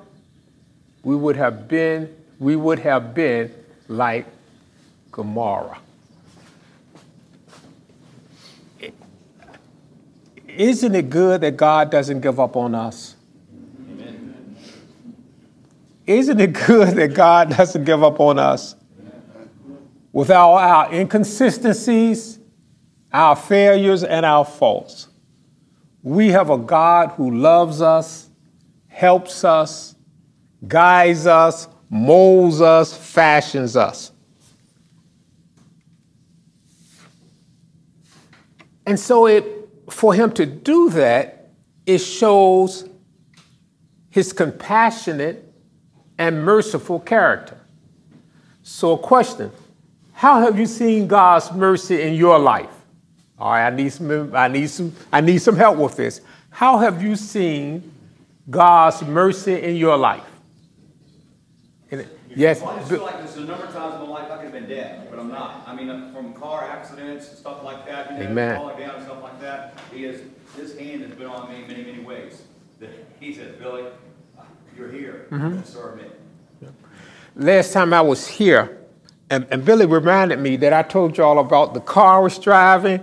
we 1.02 1.16
would 1.16 1.36
have 1.36 1.66
been, 1.66 2.14
we 2.38 2.54
would 2.54 2.78
have 2.80 3.12
been 3.12 3.52
like 3.88 4.26
Gomorrah. 5.10 5.78
Isn't 10.46 10.94
it 10.94 11.10
good 11.10 11.40
that 11.40 11.56
God 11.56 11.90
doesn't 11.90 12.20
give 12.20 12.38
up 12.38 12.56
on 12.56 12.74
us? 12.74 13.16
Isn't 16.06 16.40
it 16.40 16.52
good 16.52 16.96
that 16.96 17.14
God 17.14 17.50
doesn't 17.56 17.84
give 17.84 18.04
up 18.04 18.20
on 18.20 18.38
us? 18.38 18.76
With 20.12 20.30
all 20.30 20.56
our 20.56 20.92
inconsistencies, 20.92 22.39
our 23.12 23.34
failures, 23.36 24.04
and 24.04 24.24
our 24.24 24.44
faults, 24.44 25.08
we 26.02 26.28
have 26.28 26.50
a 26.50 26.58
God 26.58 27.10
who 27.10 27.30
loves 27.30 27.82
us, 27.82 28.28
helps 28.88 29.44
us, 29.44 29.94
guides 30.66 31.26
us, 31.26 31.68
molds 31.88 32.60
us, 32.60 32.96
fashions 32.96 33.76
us. 33.76 34.12
And 38.86 38.98
so 38.98 39.26
it 39.26 39.60
for 39.90 40.14
him 40.14 40.32
to 40.32 40.46
do 40.46 40.90
that, 40.90 41.50
it 41.86 41.98
shows 41.98 42.88
his 44.08 44.32
compassionate 44.32 45.52
and 46.18 46.44
merciful 46.44 47.00
character. 47.00 47.60
So 48.62 48.92
a 48.92 48.98
question, 48.98 49.50
how 50.12 50.40
have 50.40 50.58
you 50.58 50.66
seen 50.66 51.06
God's 51.06 51.52
mercy 51.52 52.02
in 52.02 52.14
your 52.14 52.38
life? 52.38 52.79
All 53.40 53.52
right, 53.52 53.66
I 53.66 53.70
need 53.70 53.90
some 53.90 54.34
I 54.34 54.48
need 54.48 54.68
some 54.68 54.94
I 55.10 55.20
need 55.20 55.38
some 55.38 55.56
help 55.56 55.78
with 55.78 55.96
this. 55.96 56.20
How 56.50 56.78
have 56.78 57.02
you 57.02 57.16
seen 57.16 57.90
God's 58.50 59.02
mercy 59.02 59.54
in 59.62 59.76
your 59.76 59.96
life? 59.96 60.24
yes. 62.36 62.60
Well, 62.60 62.70
I 62.70 62.78
just 62.78 62.90
feel 62.90 63.02
like 63.02 63.18
there's 63.18 63.36
a 63.36 63.40
number 63.40 63.64
of 63.64 63.72
times 63.72 63.94
in 63.94 64.00
my 64.00 64.06
life 64.06 64.30
I 64.30 64.36
could 64.36 64.44
have 64.44 64.52
been 64.52 64.68
dead, 64.68 65.08
but 65.10 65.18
I'm 65.18 65.28
not. 65.28 65.64
I 65.66 65.74
mean, 65.74 66.12
from 66.12 66.34
car 66.34 66.64
accidents 66.64 67.28
and 67.28 67.38
stuff 67.38 67.64
like 67.64 67.86
that, 67.86 68.12
you 68.12 68.18
know, 68.18 68.30
Amen. 68.30 68.56
falling 68.56 68.78
down 68.78 68.96
and 68.96 69.04
stuff 69.04 69.22
like 69.22 69.40
that. 69.40 69.78
He 69.92 70.02
has, 70.04 70.20
his 70.56 70.78
hand 70.78 71.02
has 71.02 71.12
been 71.12 71.26
on 71.26 71.50
me 71.50 71.62
in 71.62 71.68
many, 71.68 71.84
many 71.84 72.02
ways. 72.02 72.42
That 72.78 72.90
he 73.18 73.34
said, 73.34 73.58
Billy, 73.58 73.84
you're 74.76 74.90
here. 74.90 75.26
Mm-hmm. 75.30 75.62
Serve 75.64 75.96
me. 75.96 76.04
Last 77.36 77.72
time 77.72 77.94
I 77.94 78.00
was 78.00 78.26
here, 78.26 78.78
and, 79.30 79.46
and 79.50 79.64
Billy 79.64 79.86
reminded 79.86 80.40
me 80.40 80.56
that 80.56 80.72
I 80.72 80.82
told 80.82 81.16
you 81.16 81.24
all 81.24 81.38
about 81.38 81.74
the 81.74 81.80
car 81.80 82.16
I 82.16 82.18
was 82.20 82.38
driving, 82.38 83.02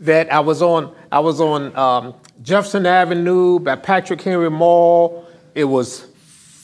that 0.00 0.32
I 0.32 0.40
was 0.40 0.62
on, 0.62 0.94
I 1.10 1.20
was 1.20 1.40
on 1.40 1.74
um, 1.76 2.14
Jefferson 2.42 2.86
Avenue 2.86 3.58
by 3.58 3.76
Patrick 3.76 4.20
Henry 4.20 4.50
Mall. 4.50 5.26
It 5.54 5.64
was 5.64 6.06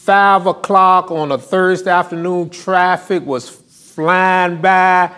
five 0.02 0.46
o'clock 0.46 1.10
on 1.10 1.32
a 1.32 1.38
Thursday 1.38 1.90
afternoon, 1.90 2.50
traffic 2.50 3.24
was 3.24 3.48
flying 3.48 4.60
by, 4.60 5.10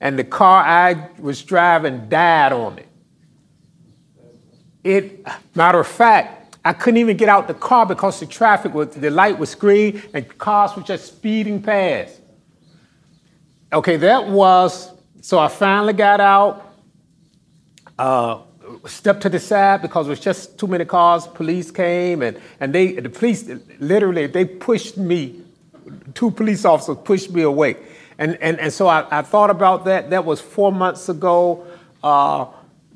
and 0.00 0.18
the 0.18 0.24
car 0.24 0.62
I 0.62 1.08
was 1.18 1.42
driving 1.42 2.08
died 2.08 2.52
on 2.52 2.78
it. 2.78 2.88
It, 4.82 5.26
matter 5.54 5.80
of 5.80 5.86
fact, 5.86 6.58
I 6.64 6.72
couldn't 6.72 6.98
even 6.98 7.16
get 7.16 7.28
out 7.28 7.46
the 7.46 7.54
car 7.54 7.86
because 7.86 8.20
the 8.20 8.26
traffic 8.26 8.74
was, 8.74 8.88
the 8.88 9.10
light 9.10 9.38
was 9.38 9.54
green 9.54 10.02
and 10.14 10.26
cars 10.38 10.74
were 10.76 10.82
just 10.82 11.06
speeding 11.06 11.62
past. 11.62 12.20
Okay, 13.72 13.96
that 13.96 14.28
was, 14.28 14.90
so 15.20 15.38
I 15.38 15.48
finally 15.48 15.92
got 15.92 16.20
out. 16.20 16.63
Uh, 17.98 18.38
stepped 18.86 19.20
to 19.22 19.28
the 19.28 19.38
side 19.38 19.82
because 19.82 20.06
it 20.06 20.10
was 20.10 20.20
just 20.20 20.58
too 20.58 20.66
many 20.66 20.84
cars. 20.84 21.26
Police 21.26 21.70
came 21.70 22.22
and, 22.22 22.40
and 22.60 22.74
they 22.74 22.92
the 22.92 23.08
police 23.08 23.48
literally 23.78 24.26
they 24.26 24.44
pushed 24.44 24.96
me. 24.96 25.42
Two 26.14 26.30
police 26.30 26.64
officers 26.64 26.96
pushed 27.04 27.30
me 27.30 27.42
away. 27.42 27.76
And, 28.18 28.38
and, 28.40 28.58
and 28.60 28.72
so 28.72 28.86
I, 28.86 29.06
I 29.18 29.22
thought 29.22 29.50
about 29.50 29.84
that. 29.86 30.10
That 30.10 30.24
was 30.24 30.40
four 30.40 30.72
months 30.72 31.08
ago. 31.08 31.66
Uh, 32.02 32.46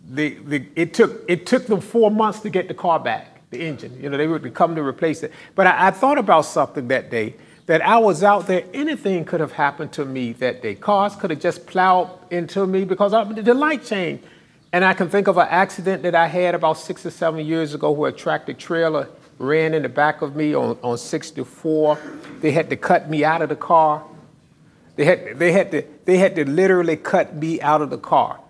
the, 0.08 0.34
the, 0.46 0.66
it, 0.74 0.94
took, 0.94 1.24
it 1.28 1.44
took 1.44 1.66
them 1.66 1.80
four 1.80 2.11
months 2.11 2.40
to 2.40 2.50
get 2.50 2.68
the 2.68 2.74
car 2.74 2.98
back, 3.00 3.42
the 3.50 3.61
engine. 3.61 4.00
You 4.00 4.08
know, 4.11 4.16
they 4.16 4.26
would 4.26 4.54
come 4.54 4.74
to 4.76 4.82
replace 4.82 5.22
it. 5.22 5.32
But 5.54 5.66
I, 5.66 5.88
I 5.88 5.90
thought 5.90 6.18
about 6.18 6.42
something 6.42 6.88
that 6.88 7.11
day 7.11 7.34
that 7.66 7.82
I 7.82 7.98
was 7.98 8.22
out 8.22 8.46
there, 8.46 8.64
anything 8.72 9.26
could 9.26 9.40
have 9.40 9.52
happened 9.52 9.92
to 9.92 10.04
me 10.04 10.32
that 10.34 10.62
day. 10.62 10.74
Cars 10.74 11.14
could 11.16 11.30
have 11.30 11.40
just 11.40 11.66
plowed 11.66 12.08
into 12.30 12.66
me 12.66 12.84
because 12.84 13.12
I, 13.12 13.24
the 13.24 13.52
light 13.52 13.84
changed 13.84 14.24
And 14.72 14.85
I 14.85 14.92
can 14.92 15.09
think 15.09 15.28
of 15.28 15.38
an 15.38 15.46
accident 15.48 16.02
that 16.02 16.14
I 16.14 16.26
had 16.26 16.54
about 16.54 16.74
six 16.74 17.07
or 17.07 17.11
seven 17.11 17.44
years 17.44 17.74
ago 17.74 17.90
where 17.90 18.11
a 18.11 18.12
tractor 18.12 18.52
trailer 18.52 19.09
ran 19.38 19.72
in 19.72 19.83
the 19.83 19.88
back 19.88 20.20
of 20.20 20.37
me 20.37 20.54
on, 20.54 20.78
on 20.83 20.98
64. 20.98 21.98
They 22.40 22.50
had 22.50 22.68
to 22.70 22.76
cut 22.76 23.09
me 23.09 23.24
out 23.24 23.40
of 23.40 23.48
the 23.48 23.57
car. 23.57 24.04
They 24.96 25.04
had, 25.04 25.38
they, 25.38 25.52
had 25.52 25.70
to, 25.70 25.85
they 26.04 26.18
had 26.18 26.37
to 26.37 26.48
literally 26.48 26.96
cut 26.96 27.35
me 27.35 27.61
out 27.61 27.81
of 27.81 27.90
the 27.90 27.98
car. 27.98 28.40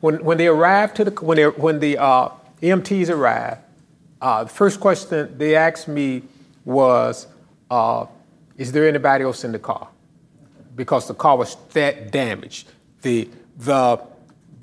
When, 0.00 0.22
when 0.22 0.38
they 0.38 0.46
arrived 0.46 0.96
to 0.96 1.04
the, 1.04 1.10
when, 1.10 1.36
they, 1.36 1.44
when 1.44 1.80
the 1.80 1.98
uh, 1.98 2.28
EMTs 2.62 3.08
arrived, 3.08 3.62
uh, 4.20 4.44
the 4.44 4.50
first 4.50 4.80
question 4.80 5.36
they 5.38 5.56
asked 5.56 5.88
me 5.88 6.22
was, 6.64 7.26
uh, 7.70 8.06
is 8.56 8.70
there 8.70 8.86
anybody 8.86 9.24
else 9.24 9.44
in 9.44 9.52
the 9.52 9.58
car? 9.58 9.88
Because 10.76 11.08
the 11.08 11.14
car 11.14 11.36
was 11.36 11.56
that 11.72 12.10
damaged. 12.10 12.68
The, 13.02 13.28
the, 13.56 14.00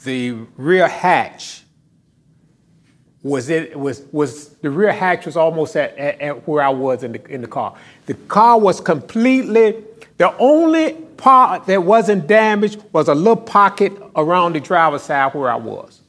the 0.04 0.32
rear 0.58 0.88
hatch 0.88 1.64
was 3.24 3.50
it 3.50 3.78
was 3.78 4.04
was 4.12 4.50
the 4.58 4.70
rear 4.70 4.92
hatch 4.92 5.26
was 5.26 5.36
almost 5.36 5.76
at, 5.76 5.96
at, 5.98 6.20
at, 6.22 6.48
where 6.48 6.64
I 6.64 6.70
was 6.70 7.04
in 7.04 7.12
the 7.12 7.26
in 7.32 7.42
the 7.42 7.48
car. 7.48 7.76
The 8.08 8.16
car 8.16 8.60
was 8.60 8.82
completely 8.82 9.84
the 10.18 10.36
only 10.38 10.94
part 11.18 11.68
that 11.68 11.84
wasn't 11.84 12.28
damaged 12.28 12.84
was 12.92 13.08
a 13.08 13.16
little 13.16 13.36
pocket 13.36 13.94
around 14.16 14.54
the 14.54 14.60
driver's 14.60 15.04
side 15.04 15.34
where 15.34 15.52
I 15.52 15.56
was. 15.56 16.02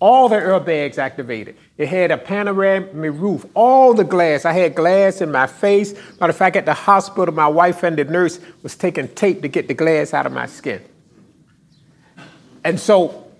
All 0.00 0.28
the 0.28 0.36
airbags 0.36 0.98
activated. 0.98 1.56
It 1.76 1.88
had 1.88 2.10
a 2.10 2.16
panoramic 2.16 2.94
roof, 2.94 3.44
all 3.54 3.92
the 3.92 4.04
glass. 4.04 4.44
I 4.44 4.52
had 4.52 4.74
glass 4.74 5.20
in 5.20 5.30
my 5.30 5.46
face. 5.46 5.92
Matter 6.18 6.30
of 6.30 6.36
fact, 6.36 6.56
at 6.56 6.64
the 6.64 6.74
hospital, 6.74 7.34
my 7.34 7.46
wife 7.46 7.82
and 7.82 7.98
the 7.98 8.04
nurse 8.04 8.40
was 8.62 8.76
taking 8.76 9.08
tape 9.08 9.42
to 9.42 9.48
get 9.48 9.68
the 9.68 9.74
glass 9.74 10.14
out 10.14 10.26
of 10.26 10.32
my 10.32 10.46
skin. 10.46 10.82
And 12.64 12.78
so 12.78 13.30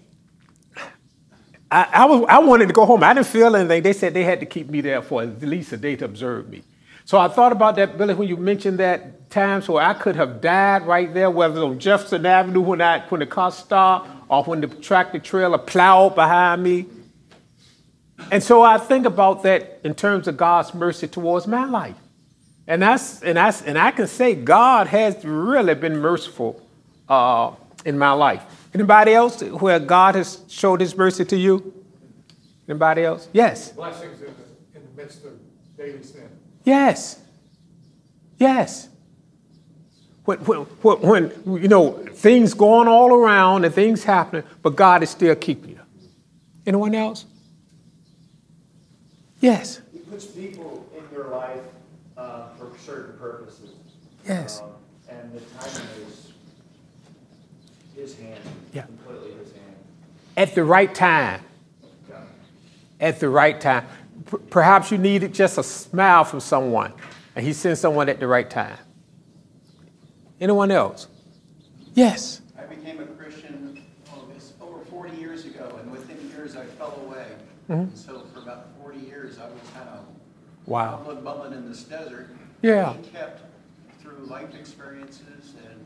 I, 1.71 1.89
I, 1.93 2.05
was, 2.07 2.25
I 2.29 2.39
wanted 2.39 2.67
to 2.67 2.73
go 2.73 2.85
home. 2.85 3.05
I 3.05 3.15
didn't 3.15 3.27
feel 3.27 3.55
anything. 3.55 3.83
They 3.83 3.93
said 3.93 4.15
they 4.15 4.25
had 4.25 4.41
to 4.41 4.47
keep 4.47 4.69
me 4.69 4.81
there 4.81 5.03
for 5.03 5.23
at 5.23 5.41
least 5.43 5.73
a 5.73 5.77
day 5.77 5.97
to 5.97 6.05
observe 6.05 6.49
me. 6.49 6.63
So 7.05 7.19
I 7.19 7.29
thought 7.29 7.53
about 7.53 7.77
that, 7.77 7.99
Billy, 7.99 8.15
when 8.15 8.29
you 8.29 8.37
mentioned 8.37 8.79
that 8.79 9.31
times 9.31 9.69
where 9.69 9.83
I 9.83 9.95
could 9.95 10.17
have 10.17 10.41
died 10.41 10.87
right 10.87 11.13
there, 11.13 11.31
whether 11.31 11.61
on 11.63 11.79
Jefferson 11.79 12.25
Avenue 12.27 12.61
when, 12.61 12.81
I, 12.81 13.01
when 13.09 13.21
the 13.21 13.27
car 13.27 13.51
stopped 13.51 14.09
or 14.29 14.45
when 14.45 14.61
the 14.61 14.69
tractor 14.69 15.19
trailer 15.19 15.59
plowed 15.59 16.15
behind 16.15 16.63
me. 16.63 16.87
And 18.31 18.43
so 18.43 18.63
I 18.63 18.79
think 18.79 19.07
about 19.07 19.43
that 19.45 19.81
in 19.83 19.95
terms 19.95 20.29
of 20.29 20.37
God's 20.37 20.75
mercy 20.75 21.09
towards 21.09 21.47
my 21.47 21.65
life. 21.65 21.97
And, 22.67 22.83
that's, 22.83 23.23
and, 23.23 23.37
that's, 23.37 23.63
and 23.63 23.79
I 23.79 23.91
can 23.91 24.07
say 24.07 24.35
God 24.35 24.87
has 24.87 25.25
really 25.25 25.75
been 25.75 25.99
merciful 25.99 26.65
uh, 27.09 27.53
in 27.85 27.99
my 27.99 28.13
life. 28.13 28.45
Anybody 28.73 29.15
else 29.15 29.43
where 29.43 29.81
God 29.81 30.15
has 30.15 30.43
showed 30.49 30.81
his 30.81 30.97
mercy 30.97 31.25
to 31.25 31.37
you? 31.37 31.75
Anybody 32.69 33.05
else? 33.05 33.29
Yes. 33.33 33.73
Blessings 33.73 34.21
in 34.21 34.29
the, 34.73 34.79
in 34.79 34.87
the 34.87 35.03
midst 35.03 35.25
of 35.25 35.33
daily 35.77 36.03
sin. 36.03 36.29
Yes. 36.65 37.21
Yes. 38.39 38.89
When, 40.25 40.39
when, 40.39 40.59
when, 41.01 41.63
you 41.63 41.69
know, 41.69 41.93
things 42.13 42.55
going 42.55 42.87
all 42.87 43.13
around 43.13 43.65
and 43.65 43.75
things 43.75 44.05
happening, 44.05 44.45
but 44.63 44.77
God 44.77 45.03
is 45.03 45.11
still 45.11 45.35
keeping 45.35 45.71
you. 45.71 45.81
Anyone 46.65 46.95
else? 46.95 47.25
Yes. 49.41 49.81
He 49.93 49.99
puts 49.99 50.27
people 50.27 50.87
in 50.97 51.03
your 51.17 51.29
life 51.29 51.65
uh, 52.17 52.51
for 52.59 52.71
certain 52.79 53.19
purposes. 53.19 53.71
Yes. 54.29 54.61
Um, 54.61 54.71
and 55.09 55.33
the 55.33 55.41
timing 55.41 55.89
is 56.07 56.30
his 57.95 58.19
hand, 58.19 58.41
yeah. 58.73 58.83
completely 58.83 59.33
his 59.33 59.53
hand. 59.53 59.77
At 60.37 60.55
the 60.55 60.65
right 60.65 60.95
time. 60.95 61.43
Yeah. 62.09 62.17
At 63.01 63.21
the 63.21 63.29
right 63.29 63.61
time. 63.61 63.87
P- 64.31 64.39
perhaps 64.51 64.91
you 64.91 64.99
needed 64.99 65.35
just 65.35 65.59
a 65.59 65.63
smile 65.63 66.25
from 66.25 66.41
someone, 66.41 66.93
and 67.35 67.45
he 67.45 67.53
sent 67.53 67.79
someone 67.79 68.09
at 68.09 68.21
the 68.21 68.27
right 68.27 68.49
time. 68.49 68.79
Anyone 70.41 70.71
else? 70.71 71.07
Yes. 71.95 72.41
I 72.59 72.63
became 72.63 73.01
a 73.01 73.07
Christian 73.07 73.85
oh, 74.13 74.27
this, 74.33 74.55
over 74.61 74.85
40 74.85 75.17
years 75.17 75.45
ago, 75.45 75.79
and 75.81 75.91
within 75.91 76.31
years 76.31 76.57
I 76.57 76.65
fell 76.65 77.03
away. 77.07 77.27
Mm-hmm. 77.69 77.95
So 77.95 78.25
for 78.33 78.41
about 78.41 78.69
40 78.83 78.99
years 79.01 79.39
I 79.39 79.45
was 79.45 79.61
kind 79.75 79.89
of 79.91 80.05
wow. 80.67 80.97
bumbling, 80.97 81.25
bumbling 81.25 81.53
in 81.53 81.69
this 81.69 81.85
desert. 81.85 82.31
Yeah. 82.63 82.95
He 82.95 83.11
kept 83.11 83.43
through 84.01 84.25
life 84.27 84.55
experiences 84.55 85.55
and 85.69 85.85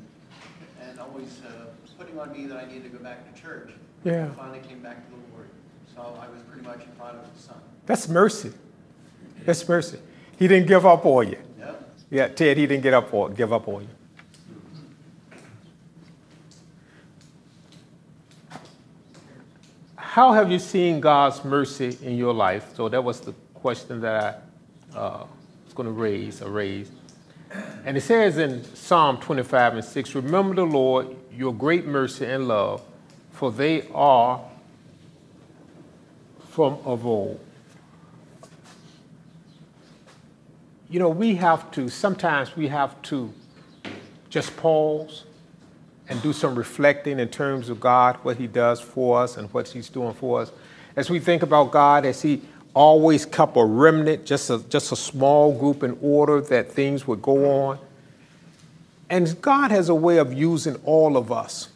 and 0.89 1.01
always 1.01 1.41
uh, 1.47 1.67
putting 1.99 2.19
on 2.19 2.33
me 2.33 2.47
that 2.47 2.57
I 2.57 2.67
needed 2.67 2.85
to 2.85 2.89
go 2.91 3.03
back 3.03 3.33
to 3.33 3.41
church. 3.41 3.71
Yeah. 4.05 4.27
I 4.27 4.35
finally 4.35 4.61
came 4.61 4.81
back 4.81 5.05
to 5.05 5.11
the 5.11 5.17
Lord. 5.33 5.49
So 5.95 6.01
I 6.21 6.29
was 6.29 6.43
pretty 6.43 6.67
much 6.67 6.81
a 6.81 7.13
the 7.13 7.41
Son. 7.41 7.57
That's 7.87 8.09
mercy. 8.09 8.53
That's 9.45 9.67
mercy. 9.69 9.99
He 10.39 10.49
didn't 10.49 10.67
give 10.67 10.85
up 10.85 11.07
on 11.07 11.29
you. 11.29 11.39
Yep. 11.59 11.91
Yeah, 12.11 12.29
Ted, 12.29 12.57
he 12.57 12.67
didn't 12.67 12.83
get 12.83 12.95
up 12.95 13.13
on, 13.15 13.35
give 13.35 13.53
up 13.53 13.69
on 13.69 13.83
you. 13.83 13.89
How 19.97 20.33
have 20.33 20.51
you 20.51 20.61
seen 20.61 21.01
God's 21.01 21.45
mercy 21.45 21.99
in 22.03 22.17
your 22.17 22.33
life? 22.33 22.75
So 22.77 22.89
that 22.89 23.03
was 23.03 23.21
the 23.21 23.33
question 23.55 24.01
that 24.01 24.45
I 24.95 24.97
uh, 24.97 25.27
was 25.65 25.75
going 25.75 25.89
to 25.89 25.93
raise 25.93 26.41
or 26.41 26.51
raise. 26.51 26.91
And 27.85 27.97
it 27.97 28.03
says 28.03 28.39
in 28.39 28.63
Psalm 28.77 29.19
25 29.19 29.75
and 29.75 29.85
6 29.85 30.15
Remember 30.15 30.55
the 30.55 30.65
Lord, 30.65 31.17
your 31.37 31.53
great 31.53 31.87
mercy 31.87 32.27
and 32.27 32.49
love, 32.49 32.83
for 33.33 33.51
they 33.51 33.89
are 33.93 34.41
from 36.51 36.79
of 36.85 37.05
old. 37.05 37.41
You 40.89 41.01
know, 41.01 41.09
we 41.09 41.35
have 41.37 41.71
to, 41.73 41.89
sometimes 41.89 42.57
we 42.57 42.69
have 42.69 43.01
to 43.03 43.33
just 44.31 44.57
pause 44.57 45.25
and 46.09 46.23
do 46.23 46.33
some 46.33 46.55
reflecting 46.55 47.19
in 47.19 47.29
terms 47.29 47.69
of 47.69 47.81
God, 47.81 48.17
what 48.23 48.37
He 48.37 48.47
does 48.47 48.81
for 48.81 49.21
us 49.21 49.37
and 49.37 49.53
what 49.53 49.69
He's 49.69 49.89
doing 49.89 50.15
for 50.15 50.43
us. 50.43 50.53
As 50.95 51.11
we 51.11 51.19
think 51.19 51.43
about 51.43 51.73
God, 51.73 52.05
as 52.05 52.23
He 52.23 52.43
always 52.75 53.25
kept 53.25 53.57
a 53.57 53.65
remnant, 53.65 54.25
just 54.27 54.51
a, 54.51 54.59
just 54.69 54.93
a 54.93 54.97
small 54.97 55.57
group 55.57 55.83
in 55.83 55.97
order 56.03 56.41
that 56.41 56.71
things 56.71 57.07
would 57.07 57.23
go 57.23 57.69
on. 57.69 57.79
And 59.15 59.41
God 59.41 59.71
has 59.71 59.89
a 59.89 59.95
way 59.95 60.19
of 60.19 60.35
using 60.35 60.75
all 60.85 61.17
of 61.17 61.31
us 61.31 61.69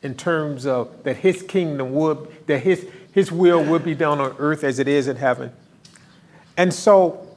in 0.00 0.14
terms 0.14 0.64
of 0.64 1.02
that 1.02 1.18
His 1.18 1.42
kingdom 1.42 1.92
would, 1.92 2.46
that 2.46 2.60
His, 2.60 2.88
His 3.12 3.30
will 3.30 3.62
would 3.62 3.84
be 3.84 3.94
done 3.94 4.22
on 4.22 4.34
earth 4.38 4.64
as 4.64 4.78
it 4.78 4.88
is 4.88 5.06
in 5.06 5.16
heaven. 5.16 5.52
And 6.56 6.72
so, 6.72 7.28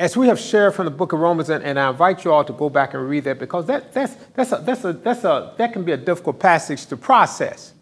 as 0.00 0.16
we 0.16 0.26
have 0.26 0.40
shared 0.40 0.74
from 0.74 0.86
the 0.86 0.90
book 0.90 1.12
of 1.12 1.20
Romans, 1.20 1.48
and, 1.48 1.62
and, 1.62 1.78
I 1.78 1.90
invite 1.90 2.24
you 2.24 2.32
all 2.32 2.44
to 2.44 2.52
go 2.52 2.68
back 2.68 2.92
and 2.92 3.08
read 3.08 3.22
that 3.22 3.38
because 3.38 3.66
that, 3.66 3.92
that's, 3.94 4.16
that's, 4.34 4.50
a, 4.50 4.56
that's, 4.56 4.84
a, 4.84 4.92
that's 4.94 5.22
a, 5.22 5.54
that 5.56 5.72
can 5.72 5.84
be 5.84 5.92
a 5.92 5.96
difficult 5.96 6.40
passage 6.40 6.86
to 6.86 6.96
process. 6.96 7.72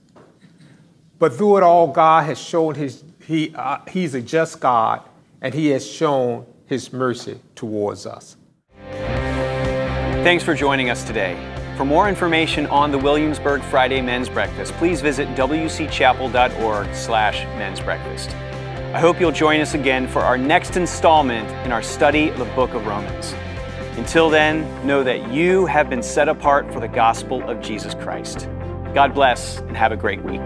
But 1.18 1.32
through 1.32 1.56
it 1.56 1.62
all, 1.62 1.86
God 1.86 2.26
has 2.26 2.38
shown 2.38 2.74
his, 2.74 3.02
he, 3.24 3.54
uh, 3.54 3.78
He's 3.88 4.14
a 4.14 4.20
just 4.20 4.60
God, 4.60 5.00
and 5.40 5.54
He 5.54 5.68
has 5.68 5.90
shown 5.90 6.44
His 6.66 6.92
mercy 6.92 7.40
towards 7.54 8.04
us. 8.04 8.36
Thanks 10.24 10.42
for 10.42 10.52
joining 10.52 10.90
us 10.90 11.04
today. 11.04 11.36
For 11.76 11.84
more 11.84 12.08
information 12.08 12.66
on 12.66 12.90
the 12.90 12.98
Williamsburg 12.98 13.62
Friday 13.62 14.00
Men's 14.00 14.28
Breakfast, 14.28 14.72
please 14.74 15.00
visit 15.00 15.28
wcchapel.org 15.36 16.92
slash 16.92 17.44
men's 17.56 17.78
breakfast. 17.78 18.30
I 18.92 18.98
hope 18.98 19.20
you'll 19.20 19.30
join 19.30 19.60
us 19.60 19.74
again 19.74 20.08
for 20.08 20.18
our 20.18 20.36
next 20.36 20.76
installment 20.76 21.48
in 21.64 21.70
our 21.70 21.82
study 21.82 22.30
of 22.30 22.38
the 22.38 22.46
book 22.46 22.74
of 22.74 22.84
Romans. 22.84 23.32
Until 23.96 24.28
then, 24.28 24.84
know 24.84 25.04
that 25.04 25.30
you 25.32 25.66
have 25.66 25.88
been 25.88 26.02
set 26.02 26.28
apart 26.28 26.72
for 26.72 26.80
the 26.80 26.88
gospel 26.88 27.48
of 27.48 27.60
Jesus 27.60 27.94
Christ. 27.94 28.48
God 28.94 29.14
bless 29.14 29.58
and 29.58 29.76
have 29.76 29.92
a 29.92 29.96
great 29.96 30.22
week. 30.24 30.44